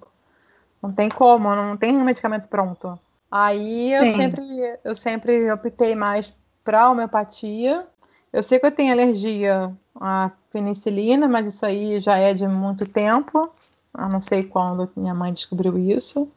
Não 0.81 0.91
tem 0.91 1.09
como, 1.09 1.55
não 1.55 1.77
tem 1.77 1.95
um 1.95 2.03
medicamento 2.03 2.47
pronto. 2.47 2.99
Aí 3.37 3.91
eu 3.91 4.07
sempre, 4.13 4.79
eu 4.81 4.95
sempre 4.95 5.51
optei 5.51 5.93
mais 5.93 6.33
para 6.63 6.89
homeopatia. 6.89 7.85
Eu 8.31 8.41
sei 8.41 8.59
que 8.59 8.65
eu 8.65 8.71
tenho 8.71 8.93
alergia 8.93 9.75
à 9.99 10.31
penicilina, 10.53 11.27
mas 11.27 11.45
isso 11.45 11.65
aí 11.65 11.99
já 11.99 12.17
é 12.17 12.33
de 12.33 12.47
muito 12.47 12.85
tempo. 12.85 13.51
Eu 13.97 14.07
não 14.07 14.21
sei 14.21 14.45
quando 14.45 14.89
minha 14.95 15.13
mãe 15.13 15.33
descobriu 15.33 15.77
isso. 15.77 16.31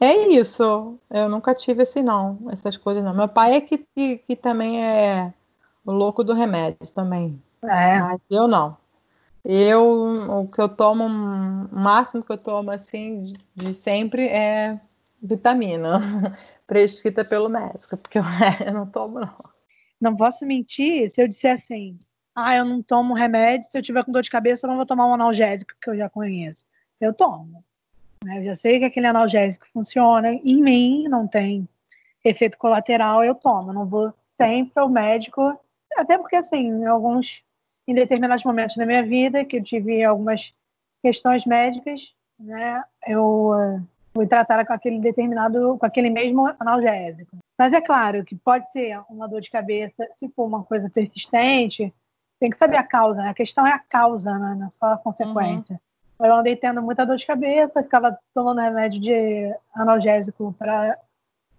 É 0.00 0.14
isso. 0.28 0.98
Eu 1.10 1.28
nunca 1.28 1.54
tive 1.54 1.82
assim, 1.82 2.00
não. 2.00 2.38
Essas 2.50 2.78
coisas 2.78 3.04
não. 3.04 3.14
Meu 3.14 3.28
pai 3.28 3.56
é 3.56 3.60
que, 3.60 3.84
que, 3.94 4.16
que 4.16 4.34
também 4.34 4.82
é 4.82 5.34
o 5.84 5.92
louco 5.92 6.24
do 6.24 6.32
remédio 6.32 6.90
também. 6.94 7.38
É. 7.62 8.00
Mas 8.00 8.20
eu 8.30 8.48
não. 8.48 8.74
Eu, 9.44 10.30
o 10.30 10.48
que 10.48 10.62
eu 10.62 10.68
tomo, 10.70 11.04
o 11.04 11.78
máximo 11.78 12.22
que 12.22 12.32
eu 12.32 12.38
tomo 12.38 12.70
assim 12.70 13.24
de, 13.24 13.34
de 13.54 13.74
sempre 13.74 14.28
é 14.28 14.80
vitamina, 15.22 15.98
prescrita 16.66 17.24
pelo 17.24 17.48
médico, 17.48 17.96
porque 17.96 18.18
eu, 18.18 18.22
eu 18.66 18.72
não 18.72 18.86
tomo, 18.86 19.20
não. 19.20 19.36
Não 20.00 20.14
posso 20.14 20.46
mentir 20.46 21.10
se 21.10 21.20
eu 21.20 21.28
disser 21.28 21.54
assim, 21.54 21.98
ah, 22.34 22.56
eu 22.56 22.64
não 22.64 22.82
tomo 22.82 23.14
remédio, 23.14 23.68
se 23.68 23.76
eu 23.76 23.82
tiver 23.82 24.04
com 24.04 24.12
dor 24.12 24.22
de 24.22 24.30
cabeça, 24.30 24.66
eu 24.66 24.68
não 24.68 24.76
vou 24.76 24.86
tomar 24.86 25.06
um 25.06 25.14
analgésico 25.14 25.74
que 25.80 25.90
eu 25.90 25.96
já 25.96 26.08
conheço. 26.08 26.64
Eu 27.00 27.12
tomo. 27.12 27.64
Né? 28.24 28.38
Eu 28.38 28.44
já 28.44 28.54
sei 28.54 28.78
que 28.78 28.84
aquele 28.84 29.06
analgésico 29.06 29.66
funciona, 29.72 30.32
em 30.32 30.62
mim 30.62 31.08
não 31.08 31.26
tem 31.26 31.68
efeito 32.24 32.58
colateral, 32.58 33.24
eu 33.24 33.34
tomo. 33.34 33.72
não 33.72 33.86
vou 33.86 34.12
sempre 34.36 34.72
ao 34.76 34.88
médico, 34.88 35.58
até 35.96 36.16
porque, 36.16 36.36
assim, 36.36 36.84
alguns, 36.84 37.42
em 37.86 37.94
determinados 37.94 38.44
momentos 38.44 38.76
da 38.76 38.86
minha 38.86 39.02
vida, 39.02 39.44
que 39.44 39.56
eu 39.56 39.62
tive 39.62 40.04
algumas 40.04 40.54
questões 41.02 41.44
médicas, 41.44 42.14
né, 42.38 42.82
eu 43.06 43.80
fui 44.14 44.26
tratada 44.26 44.64
com 44.64 44.72
aquele 44.72 45.00
determinado, 45.00 45.76
com 45.78 45.86
aquele 45.86 46.10
mesmo 46.10 46.46
analgésico. 46.58 47.36
Mas 47.58 47.72
é 47.72 47.80
claro 47.80 48.24
que 48.24 48.36
pode 48.36 48.70
ser 48.72 49.00
uma 49.08 49.28
dor 49.28 49.40
de 49.40 49.50
cabeça, 49.50 50.08
se 50.18 50.28
for 50.28 50.46
uma 50.46 50.62
coisa 50.64 50.88
persistente, 50.90 51.92
tem 52.40 52.50
que 52.50 52.58
saber 52.58 52.76
a 52.76 52.84
causa, 52.84 53.20
né? 53.20 53.30
A 53.30 53.34
questão 53.34 53.66
é 53.66 53.72
a 53.72 53.78
causa, 53.78 54.32
né? 54.38 54.56
não 54.58 54.66
é 54.66 54.70
só 54.70 54.92
a 54.92 54.98
consequência. 54.98 55.80
Uhum. 56.20 56.26
Eu 56.26 56.34
andei 56.34 56.56
tendo 56.56 56.82
muita 56.82 57.06
dor 57.06 57.16
de 57.16 57.26
cabeça, 57.26 57.82
ficava 57.82 58.18
tomando 58.34 58.60
remédio 58.60 59.00
de 59.00 59.54
analgésico 59.74 60.54
para 60.58 60.98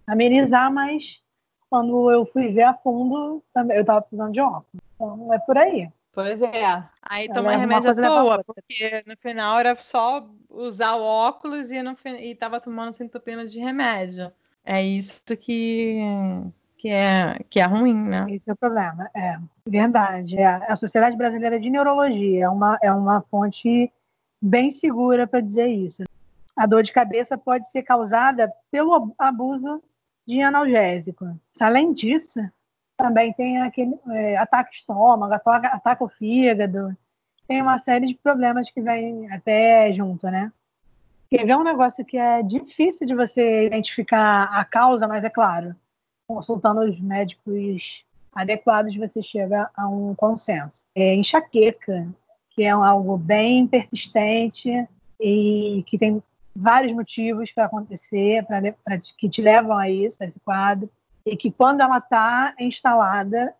amenizar, 0.06 0.72
mas 0.72 1.20
quando 1.68 2.10
eu 2.10 2.26
fui 2.26 2.48
ver 2.48 2.64
a 2.64 2.74
fundo, 2.74 3.42
eu 3.70 3.80
estava 3.80 4.02
precisando 4.02 4.32
de 4.32 4.40
óculos. 4.40 4.82
Então 4.94 5.32
é 5.32 5.38
por 5.38 5.56
aí. 5.56 5.90
Pois 6.12 6.42
é. 6.42 6.84
Aí 7.02 7.28
tomar 7.28 7.56
remédio 7.56 7.90
à 7.90 7.94
toa, 7.94 8.44
porque 8.44 9.04
no 9.06 9.16
final 9.16 9.58
era 9.58 9.74
só 9.76 10.28
usar 10.48 10.96
o 10.96 11.02
óculos 11.02 11.70
e, 11.70 11.80
no, 11.82 11.96
e 12.18 12.34
tava 12.34 12.60
tomando 12.60 12.94
sintopina 12.94 13.46
de 13.46 13.60
remédio. 13.60 14.32
É 14.64 14.82
isso 14.82 15.22
que, 15.38 16.00
que, 16.76 16.88
é, 16.88 17.38
que 17.48 17.60
é 17.60 17.64
ruim, 17.64 17.94
né? 17.94 18.26
Esse 18.28 18.50
é 18.50 18.52
o 18.52 18.56
problema. 18.56 19.08
É, 19.14 19.38
verdade. 19.66 20.36
É. 20.36 20.46
A 20.46 20.74
Sociedade 20.74 21.16
Brasileira 21.16 21.60
de 21.60 21.70
Neurologia 21.70 22.44
é 22.44 22.48
uma, 22.48 22.78
é 22.82 22.92
uma 22.92 23.22
fonte 23.22 23.90
bem 24.42 24.70
segura 24.70 25.26
para 25.26 25.40
dizer 25.40 25.68
isso. 25.68 26.02
A 26.56 26.66
dor 26.66 26.82
de 26.82 26.92
cabeça 26.92 27.38
pode 27.38 27.70
ser 27.70 27.82
causada 27.82 28.52
pelo 28.70 29.14
abuso 29.16 29.82
de 30.26 30.42
analgésico. 30.42 31.38
Além 31.58 31.92
disso, 31.92 32.40
também 33.00 33.32
tem 33.32 33.62
aquele 33.62 33.98
é, 34.10 34.36
ataque 34.36 34.74
estômago, 34.74 35.32
ataque 35.32 36.04
o 36.04 36.08
fígado, 36.08 36.94
tem 37.48 37.62
uma 37.62 37.78
série 37.78 38.06
de 38.06 38.14
problemas 38.14 38.70
que 38.70 38.80
vêm 38.80 39.32
até 39.32 39.92
junto, 39.92 40.26
né? 40.26 40.52
Quer 41.30 41.46
ver 41.46 41.56
um 41.56 41.64
negócio 41.64 42.04
que 42.04 42.18
é 42.18 42.42
difícil 42.42 43.06
de 43.06 43.14
você 43.14 43.66
identificar 43.66 44.44
a 44.52 44.64
causa, 44.64 45.08
mas 45.08 45.24
é 45.24 45.30
claro, 45.30 45.74
consultando 46.28 46.82
os 46.82 47.00
médicos 47.00 48.04
adequados, 48.32 48.94
você 48.94 49.22
chega 49.22 49.70
a 49.76 49.88
um 49.88 50.14
consenso. 50.14 50.86
É 50.94 51.14
enxaqueca, 51.14 52.06
que 52.50 52.64
é 52.64 52.70
algo 52.70 53.16
bem 53.16 53.66
persistente 53.66 54.70
e 55.18 55.82
que 55.86 55.98
tem 55.98 56.22
vários 56.54 56.92
motivos 56.92 57.50
para 57.50 57.64
acontecer, 57.64 58.44
pra, 58.46 58.60
que 59.16 59.28
te 59.28 59.40
levam 59.40 59.76
a 59.76 59.88
isso, 59.88 60.22
a 60.22 60.26
esse 60.26 60.38
quadro, 60.40 60.90
e 61.24 61.36
que 61.36 61.50
quando 61.50 61.80
ela 61.80 61.98
está 61.98 62.54
instalada, 62.58 63.54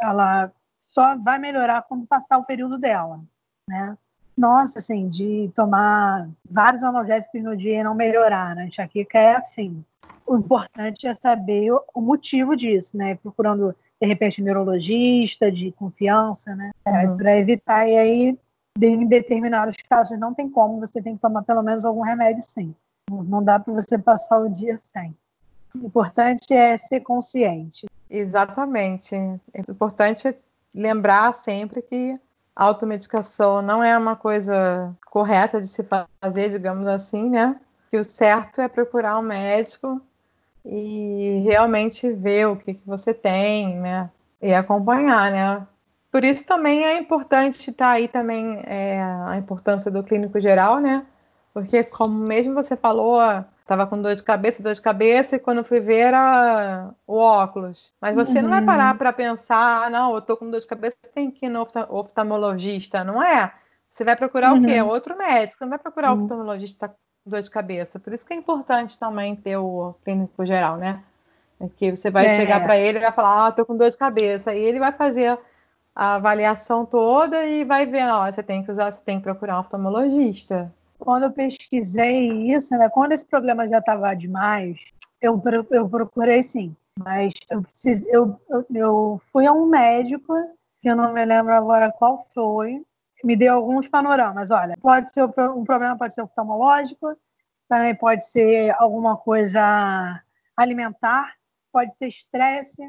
ela 0.00 0.52
só 0.78 1.16
vai 1.16 1.38
melhorar 1.38 1.82
quando 1.82 2.06
passar 2.06 2.38
o 2.38 2.44
período 2.44 2.78
dela, 2.78 3.20
né? 3.68 3.96
Nossa, 4.36 4.80
assim, 4.80 5.08
de 5.08 5.50
tomar 5.54 6.28
vários 6.48 6.82
analgésicos 6.82 7.42
no 7.42 7.56
dia 7.56 7.80
e 7.80 7.84
não 7.84 7.94
melhorar, 7.94 8.54
né? 8.56 8.66
Enxaqueca 8.66 9.18
é 9.18 9.36
assim. 9.36 9.84
O 10.26 10.36
importante 10.36 11.06
é 11.06 11.14
saber 11.14 11.70
o 11.94 12.00
motivo 12.00 12.56
disso, 12.56 12.96
né? 12.96 13.14
Procurando, 13.16 13.74
de 14.00 14.06
repente, 14.06 14.40
um 14.40 14.44
neurologista 14.44 15.52
de 15.52 15.70
confiança, 15.72 16.54
né? 16.56 16.72
Uhum. 16.86 17.16
Para 17.16 17.38
evitar, 17.38 17.88
e 17.88 17.96
aí, 17.96 18.38
em 18.80 19.06
determinados 19.06 19.76
casos, 19.88 20.18
não 20.18 20.34
tem 20.34 20.50
como, 20.50 20.80
você 20.80 21.00
tem 21.00 21.14
que 21.14 21.20
tomar 21.20 21.42
pelo 21.42 21.62
menos 21.62 21.84
algum 21.84 22.02
remédio, 22.02 22.42
sim. 22.42 22.74
Não 23.08 23.42
dá 23.42 23.60
para 23.60 23.72
você 23.72 23.98
passar 23.98 24.38
o 24.38 24.48
dia 24.48 24.78
sem. 24.78 25.14
O 25.74 25.86
importante 25.86 26.52
é 26.54 26.76
ser 26.76 27.00
consciente. 27.00 27.86
Exatamente. 28.08 29.14
É 29.14 29.60
importante 29.68 30.34
lembrar 30.74 31.34
sempre 31.34 31.82
que 31.82 32.14
a 32.54 32.64
automedicação 32.64 33.60
não 33.60 33.82
é 33.82 33.96
uma 33.98 34.14
coisa 34.14 34.94
correta 35.06 35.60
de 35.60 35.66
se 35.66 35.84
fazer, 35.84 36.50
digamos 36.50 36.86
assim, 36.86 37.28
né? 37.28 37.58
Que 37.88 37.96
o 37.98 38.04
certo 38.04 38.60
é 38.60 38.68
procurar 38.68 39.18
um 39.18 39.22
médico 39.22 40.00
e 40.64 41.42
realmente 41.44 42.10
ver 42.12 42.46
o 42.46 42.56
que, 42.56 42.74
que 42.74 42.86
você 42.86 43.12
tem, 43.12 43.76
né? 43.78 44.10
E 44.40 44.54
acompanhar, 44.54 45.30
né? 45.32 45.66
Por 46.10 46.22
isso 46.22 46.46
também 46.46 46.84
é 46.84 46.96
importante 46.98 47.70
estar 47.70 47.86
tá 47.86 47.90
aí 47.90 48.06
também 48.06 48.60
é, 48.64 49.02
a 49.02 49.36
importância 49.36 49.90
do 49.90 50.04
clínico 50.04 50.38
geral, 50.38 50.78
né? 50.78 51.04
Porque 51.52 51.82
como 51.82 52.16
mesmo 52.16 52.54
você 52.54 52.76
falou, 52.76 53.20
Tava 53.66 53.86
com 53.86 54.00
dor 54.00 54.14
de 54.14 54.22
cabeça, 54.22 54.62
dor 54.62 54.74
de 54.74 54.80
cabeça, 54.80 55.36
e 55.36 55.38
quando 55.38 55.64
fui 55.64 55.80
ver 55.80 56.00
era 56.00 56.90
o 57.06 57.16
óculos. 57.16 57.94
Mas 57.98 58.14
você 58.14 58.36
uhum. 58.36 58.42
não 58.42 58.50
vai 58.50 58.60
uhum. 58.60 58.66
parar 58.66 58.98
para 58.98 59.12
pensar, 59.12 59.86
ah, 59.86 59.90
não, 59.90 60.14
eu 60.14 60.20
tô 60.20 60.36
com 60.36 60.50
dor 60.50 60.60
de 60.60 60.66
cabeça, 60.66 60.98
tem 61.14 61.30
que 61.30 61.46
ir 61.46 61.48
no 61.48 61.66
oftalmologista, 61.88 63.02
não 63.02 63.22
é? 63.22 63.52
Você 63.90 64.04
vai 64.04 64.16
procurar 64.16 64.52
uhum. 64.52 64.60
o 64.60 64.66
quê? 64.66 64.82
Uhum. 64.82 64.88
Outro 64.88 65.16
médico, 65.16 65.56
você 65.56 65.64
não 65.64 65.70
vai 65.70 65.78
procurar 65.78 66.12
uhum. 66.12 66.20
o 66.20 66.22
oftalmologista 66.24 66.88
com 66.88 67.30
dor 67.30 67.40
de 67.40 67.50
cabeça. 67.50 67.98
Por 67.98 68.12
isso 68.12 68.26
que 68.26 68.34
é 68.34 68.36
importante 68.36 68.98
também 68.98 69.34
ter 69.34 69.56
o 69.56 69.94
clínico 70.04 70.44
geral, 70.44 70.76
né? 70.76 71.02
É 71.58 71.66
que 71.68 71.96
você 71.96 72.10
vai 72.10 72.26
é. 72.26 72.34
chegar 72.34 72.62
para 72.62 72.76
ele 72.76 72.98
e 72.98 73.00
vai 73.00 73.12
falar, 73.12 73.46
ah, 73.46 73.52
tô 73.52 73.64
com 73.64 73.76
dor 73.76 73.88
de 73.88 73.96
cabeça. 73.96 74.54
E 74.54 74.62
ele 74.62 74.78
vai 74.78 74.92
fazer 74.92 75.38
a 75.94 76.16
avaliação 76.16 76.84
toda 76.84 77.46
e 77.46 77.64
vai 77.64 77.86
ver, 77.86 78.04
ó, 78.10 78.30
você 78.30 78.42
tem 78.42 78.62
que 78.62 78.70
usar, 78.70 78.92
você 78.92 79.00
tem 79.00 79.18
que 79.18 79.22
procurar 79.22 79.56
um 79.56 79.60
oftalmologista 79.60 80.70
quando 80.98 81.24
eu 81.24 81.32
pesquisei 81.32 82.52
isso, 82.52 82.76
né, 82.76 82.88
quando 82.88 83.12
esse 83.12 83.24
problema 83.24 83.66
já 83.68 83.78
estava 83.78 84.14
demais, 84.14 84.78
eu, 85.20 85.42
eu 85.70 85.88
procurei 85.88 86.42
sim. 86.42 86.74
Mas 86.98 87.34
eu, 87.50 87.64
eu, 88.06 88.40
eu, 88.48 88.66
eu 88.74 89.22
fui 89.32 89.46
a 89.46 89.52
um 89.52 89.66
médico, 89.66 90.32
que 90.80 90.88
eu 90.88 90.96
não 90.96 91.12
me 91.12 91.24
lembro 91.24 91.52
agora 91.52 91.90
qual 91.90 92.26
foi, 92.32 92.84
me 93.24 93.34
deu 93.34 93.54
alguns 93.54 93.88
panoramas. 93.88 94.50
Olha, 94.50 94.76
pode 94.80 95.12
ser 95.12 95.24
um 95.24 95.64
problema, 95.64 95.96
pode 95.96 96.14
ser 96.14 96.22
oftalmológico, 96.22 97.16
também 97.68 97.94
pode 97.94 98.24
ser 98.26 98.74
alguma 98.78 99.16
coisa 99.16 100.22
alimentar, 100.56 101.34
pode 101.72 101.92
ser 101.96 102.08
estresse, 102.08 102.82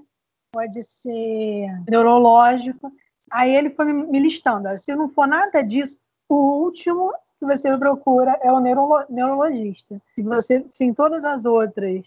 pode 0.52 0.84
ser 0.84 1.68
neurológico. 1.90 2.92
Aí 3.32 3.56
ele 3.56 3.70
foi 3.72 3.92
me 3.92 4.20
listando. 4.20 4.70
Se 4.78 4.94
não 4.94 5.10
for 5.10 5.28
nada 5.28 5.64
disso, 5.64 6.00
o 6.30 6.64
último 6.64 7.12
que 7.46 7.58
você 7.58 7.78
procura 7.78 8.38
é 8.42 8.52
o 8.52 8.60
neurolo 8.60 9.06
neurologista. 9.10 10.02
Se 10.14 10.22
você, 10.22 10.68
se 10.68 10.84
em 10.84 10.94
todas 10.94 11.24
as 11.24 11.46
outras, 11.46 12.04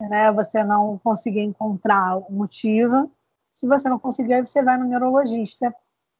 né, 0.00 0.30
você 0.32 0.62
não 0.62 0.98
conseguir 0.98 1.42
encontrar 1.42 2.16
o 2.16 2.32
motivo, 2.32 3.10
se 3.50 3.66
você 3.66 3.88
não 3.88 3.98
conseguir, 3.98 4.40
você 4.40 4.62
vai 4.62 4.76
no 4.76 4.84
neurologista 4.84 5.74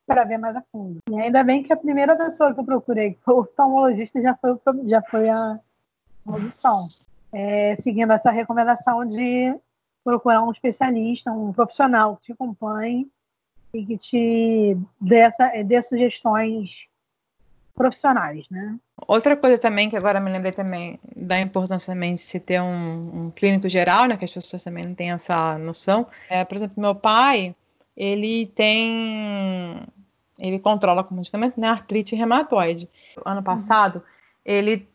para 0.07 0.25
ver 0.25 0.39
mais 0.39 0.57
a 0.57 0.63
fundo. 0.73 0.99
E 1.11 1.21
ainda 1.21 1.43
bem 1.43 1.63
que 1.63 1.73
a 1.73 1.77
primeira 1.77 2.17
pessoa 2.17 2.55
que 2.55 2.61
eu 2.61 2.65
procurei, 2.65 3.15
que 3.15 3.31
o 3.31 3.41
oftalmologista, 3.41 4.21
já 4.23 4.35
foi, 4.37 4.59
já 4.87 5.03
foi 5.03 5.29
a 5.29 5.61
audição. 6.27 6.89
É, 7.33 7.75
seguindo 7.77 8.13
essa 8.13 8.31
recomendação 8.31 9.05
de 9.05 9.55
procurar 10.05 10.43
um 10.43 10.51
especialista, 10.51 11.33
um 11.33 11.53
profissional 11.53 12.17
que 12.17 12.23
te 12.23 12.33
acompanhe 12.33 13.11
e 13.75 13.85
que 13.85 13.99
te 13.99 14.79
dê, 15.01 15.17
essa, 15.17 15.51
dê 15.65 15.83
sugestões 15.83 16.89
profissionais, 17.77 18.49
né? 18.51 18.77
Outra 19.07 19.37
coisa 19.37 19.59
também 19.59 19.91
que 19.91 19.97
agora 19.97 20.19
me 20.19 20.33
lembrei 20.33 20.51
também 20.51 20.99
da 21.15 21.39
importância 21.39 21.93
também 21.93 22.15
de 22.15 22.21
se 22.21 22.41
ter 22.41 22.61
um, 22.61 23.27
um, 23.27 23.31
clínico 23.31 23.69
geral, 23.69 24.07
né? 24.07 24.17
Que 24.17 24.25
as 24.25 24.33
pessoas 24.33 24.65
também 24.65 24.85
não 24.85 24.95
têm 24.95 25.13
essa 25.13 25.59
noção. 25.59 26.07
É, 26.29 26.45
por 26.45 26.57
exemplo, 26.57 26.81
meu 26.81 26.95
pai, 26.95 27.55
ele 27.95 28.47
tem, 28.47 29.83
ele 30.39 30.59
controla 30.59 31.05
com 31.05 31.15
medicamento, 31.15 31.61
né? 31.61 31.69
Artrite 31.69 32.17
reumatoide. 32.17 32.89
Ano 33.25 33.37
uhum. 33.37 33.45
passado, 33.45 33.97
uhum. 33.97 34.03
ele 34.45 34.89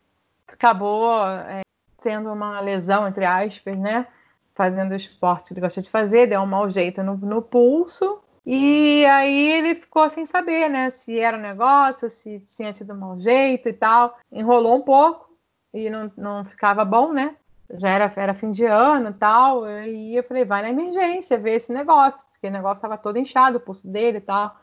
acabou 0.47 1.15
é, 1.27 1.61
tendo 2.03 2.33
uma 2.33 2.59
lesão 2.59 3.07
entre 3.07 3.23
aspas, 3.23 3.77
né? 3.77 4.07
Fazendo 4.55 4.91
o 4.91 4.95
esporte 4.95 5.47
que 5.47 5.53
ele 5.53 5.61
gosta 5.61 5.81
de 5.81 5.89
fazer, 5.89 6.27
deu 6.27 6.41
um 6.41 6.47
mau 6.47 6.67
jeito 6.67 7.03
no, 7.03 7.15
no 7.15 7.41
pulso 7.41 8.21
e 8.45 9.05
aí 9.05 9.51
ele 9.51 9.75
ficou 9.75 10.09
sem 10.09 10.25
saber, 10.25 10.69
né, 10.69 10.89
se 10.89 11.19
era 11.19 11.37
um 11.37 11.41
negócio, 11.41 12.09
se 12.09 12.39
tinha 12.39 12.73
sido 12.73 12.93
um 12.93 12.97
mau 12.97 13.19
jeito 13.19 13.69
e 13.69 13.73
tal. 13.73 14.17
Enrolou 14.31 14.77
um 14.77 14.81
pouco 14.81 15.29
e 15.73 15.89
não, 15.89 16.11
não 16.17 16.45
ficava 16.45 16.83
bom, 16.83 17.13
né? 17.13 17.35
Já 17.73 17.89
era, 17.89 18.11
era 18.15 18.33
fim 18.33 18.51
de 18.51 18.65
ano 18.65 19.11
e 19.11 19.13
tal. 19.13 19.69
E 19.85 20.15
eu 20.15 20.23
falei, 20.23 20.43
vai 20.43 20.61
na 20.63 20.69
emergência 20.69 21.37
ver 21.37 21.55
esse 21.55 21.71
negócio, 21.71 22.25
porque 22.31 22.47
o 22.47 22.51
negócio 22.51 22.79
estava 22.79 22.97
todo 22.97 23.17
inchado, 23.17 23.57
o 23.57 23.61
pulso 23.61 23.87
dele 23.87 24.17
e 24.17 24.21
tal. 24.21 24.59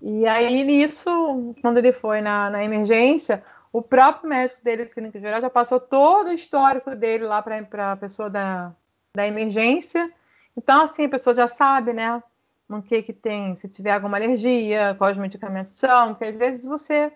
E 0.00 0.26
aí, 0.26 0.62
nisso, 0.62 1.54
quando 1.60 1.78
ele 1.78 1.92
foi 1.92 2.20
na, 2.20 2.50
na 2.50 2.62
emergência, 2.62 3.42
o 3.72 3.82
próprio 3.82 4.28
médico 4.28 4.62
dele, 4.62 4.84
de 4.84 4.94
clínica 4.94 5.18
geral, 5.18 5.40
já 5.40 5.50
passou 5.50 5.80
todo 5.80 6.28
o 6.28 6.32
histórico 6.32 6.94
dele 6.94 7.24
lá 7.24 7.42
para 7.42 7.92
a 7.92 7.96
pessoa 7.96 8.30
da, 8.30 8.72
da 9.14 9.26
emergência. 9.26 10.10
Então, 10.56 10.82
assim, 10.82 11.06
a 11.06 11.08
pessoa 11.08 11.34
já 11.34 11.48
sabe, 11.48 11.92
né? 11.92 12.22
No 12.68 12.82
que 12.82 13.02
que 13.02 13.12
tem, 13.12 13.54
se 13.54 13.68
tiver 13.68 13.92
alguma 13.92 14.16
alergia, 14.16 14.94
quais 14.98 15.16
medicamentos 15.16 15.72
são, 15.72 16.14
porque 16.14 16.24
às 16.24 16.36
vezes 16.36 16.64
você 16.64 17.12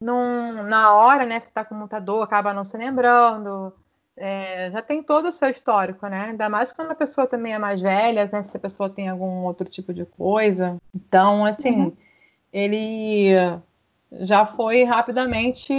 não, 0.00 0.62
na 0.62 0.94
hora, 0.94 1.24
né, 1.26 1.38
se 1.40 1.48
está 1.48 1.64
com 1.64 1.74
muita 1.74 2.00
dor, 2.00 2.22
acaba 2.22 2.54
não 2.54 2.64
se 2.64 2.76
lembrando, 2.76 3.72
é, 4.16 4.70
já 4.70 4.82
tem 4.82 5.02
todo 5.02 5.28
o 5.28 5.32
seu 5.32 5.48
histórico, 5.48 6.06
né? 6.08 6.30
Ainda 6.30 6.48
mais 6.48 6.72
quando 6.72 6.90
a 6.90 6.94
pessoa 6.94 7.26
também 7.26 7.54
é 7.54 7.58
mais 7.58 7.80
velha, 7.80 8.28
né? 8.32 8.42
Se 8.42 8.56
a 8.56 8.60
pessoa 8.60 8.90
tem 8.90 9.08
algum 9.08 9.44
outro 9.44 9.68
tipo 9.68 9.94
de 9.94 10.04
coisa. 10.04 10.76
Então, 10.94 11.44
assim, 11.44 11.82
uhum. 11.82 11.96
ele 12.52 13.30
já 14.12 14.44
foi 14.44 14.82
rapidamente 14.84 15.72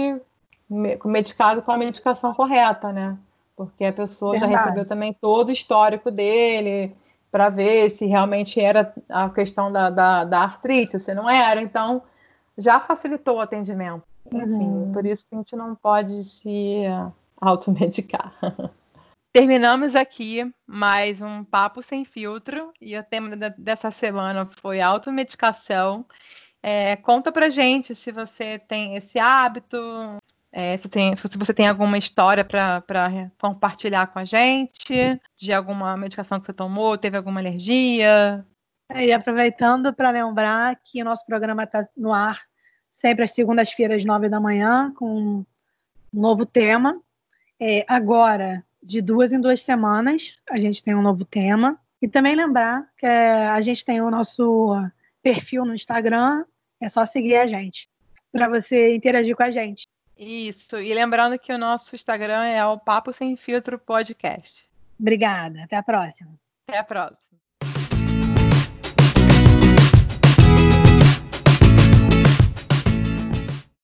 medicado 1.04 1.62
com 1.62 1.70
a 1.70 1.76
medicação 1.76 2.32
correta, 2.32 2.92
né? 2.92 3.18
Porque 3.56 3.84
a 3.84 3.92
pessoa 3.92 4.32
Verdade. 4.32 4.52
já 4.52 4.58
recebeu 4.58 4.88
também 4.88 5.12
todo 5.12 5.50
o 5.50 5.52
histórico 5.52 6.10
dele, 6.10 6.94
para 7.30 7.48
ver 7.48 7.90
se 7.90 8.06
realmente 8.06 8.60
era 8.60 8.92
a 9.08 9.30
questão 9.30 9.70
da, 9.70 9.90
da, 9.90 10.24
da, 10.24 10.40
artrite, 10.40 10.98
se 10.98 11.14
não 11.14 11.28
era. 11.28 11.60
Então, 11.60 12.02
já 12.58 12.80
facilitou 12.80 13.36
o 13.36 13.40
atendimento. 13.40 14.02
Enfim, 14.26 14.46
uhum. 14.46 14.92
por 14.92 15.06
isso 15.06 15.26
que 15.28 15.34
a 15.34 15.38
gente 15.38 15.56
não 15.56 15.74
pode 15.74 16.22
se 16.24 16.82
automedicar. 17.40 18.34
Terminamos 19.32 19.94
aqui 19.94 20.52
mais 20.66 21.22
um 21.22 21.44
Papo 21.44 21.82
Sem 21.82 22.04
Filtro 22.04 22.72
e 22.80 22.98
o 22.98 23.04
tema 23.04 23.36
dessa 23.56 23.90
semana 23.90 24.44
foi 24.44 24.80
automedicação. 24.80 26.04
É, 26.60 26.96
conta 26.96 27.30
pra 27.30 27.48
gente 27.48 27.94
se 27.94 28.10
você 28.10 28.58
tem 28.58 28.96
esse 28.96 29.18
hábito, 29.18 29.78
é, 30.52 30.76
se, 30.76 30.88
tem, 30.88 31.16
se 31.16 31.38
você 31.38 31.54
tem 31.54 31.68
alguma 31.68 31.96
história 31.96 32.44
para 32.44 32.82
compartilhar 33.38 34.08
com 34.08 34.18
a 34.18 34.24
gente, 34.24 35.20
de 35.36 35.52
alguma 35.52 35.96
medicação 35.96 36.38
que 36.38 36.44
você 36.44 36.52
tomou, 36.52 36.98
teve 36.98 37.16
alguma 37.16 37.40
alergia. 37.40 38.44
É, 38.88 39.06
e 39.06 39.12
aproveitando 39.12 39.92
para 39.92 40.10
lembrar 40.10 40.76
que 40.82 41.00
o 41.00 41.04
nosso 41.04 41.24
programa 41.24 41.62
está 41.62 41.86
no 41.96 42.12
ar 42.12 42.40
sempre 42.90 43.24
às 43.24 43.30
segundas-feiras, 43.30 44.04
nove 44.04 44.28
da 44.28 44.40
manhã, 44.40 44.92
com 44.96 45.06
um 45.16 45.46
novo 46.12 46.44
tema. 46.44 47.00
É, 47.58 47.84
agora, 47.86 48.64
de 48.82 49.00
duas 49.00 49.32
em 49.32 49.40
duas 49.40 49.62
semanas, 49.62 50.34
a 50.50 50.58
gente 50.58 50.82
tem 50.82 50.94
um 50.94 51.02
novo 51.02 51.24
tema. 51.24 51.78
E 52.02 52.08
também 52.08 52.34
lembrar 52.34 52.88
que 52.98 53.06
é, 53.06 53.46
a 53.46 53.60
gente 53.60 53.84
tem 53.84 54.00
o 54.00 54.10
nosso 54.10 54.74
perfil 55.22 55.64
no 55.64 55.74
Instagram, 55.74 56.44
é 56.80 56.88
só 56.88 57.04
seguir 57.04 57.36
a 57.36 57.46
gente, 57.46 57.88
para 58.32 58.48
você 58.48 58.94
interagir 58.94 59.36
com 59.36 59.42
a 59.42 59.50
gente. 59.50 59.86
Isso, 60.22 60.78
e 60.78 60.92
lembrando 60.92 61.38
que 61.38 61.50
o 61.50 61.56
nosso 61.56 61.94
Instagram 61.94 62.44
é 62.44 62.62
o 62.62 62.78
Papo 62.78 63.10
Sem 63.10 63.38
Filtro 63.38 63.78
Podcast. 63.78 64.68
Obrigada, 65.00 65.64
até 65.64 65.76
a 65.76 65.82
próxima. 65.82 66.38
Até 66.68 66.78
a 66.78 66.84
próxima. 66.84 67.39